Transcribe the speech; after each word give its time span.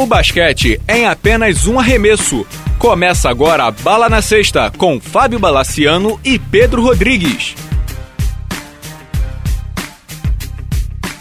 O 0.00 0.06
basquete 0.06 0.80
é 0.88 1.00
em 1.00 1.04
apenas 1.04 1.66
um 1.66 1.78
arremesso. 1.78 2.46
Começa 2.78 3.28
agora 3.28 3.64
a 3.64 3.70
Bala 3.70 4.08
na 4.08 4.22
Sexta 4.22 4.72
com 4.78 4.98
Fábio 4.98 5.38
Balaciano 5.38 6.18
e 6.24 6.38
Pedro 6.38 6.80
Rodrigues. 6.80 7.54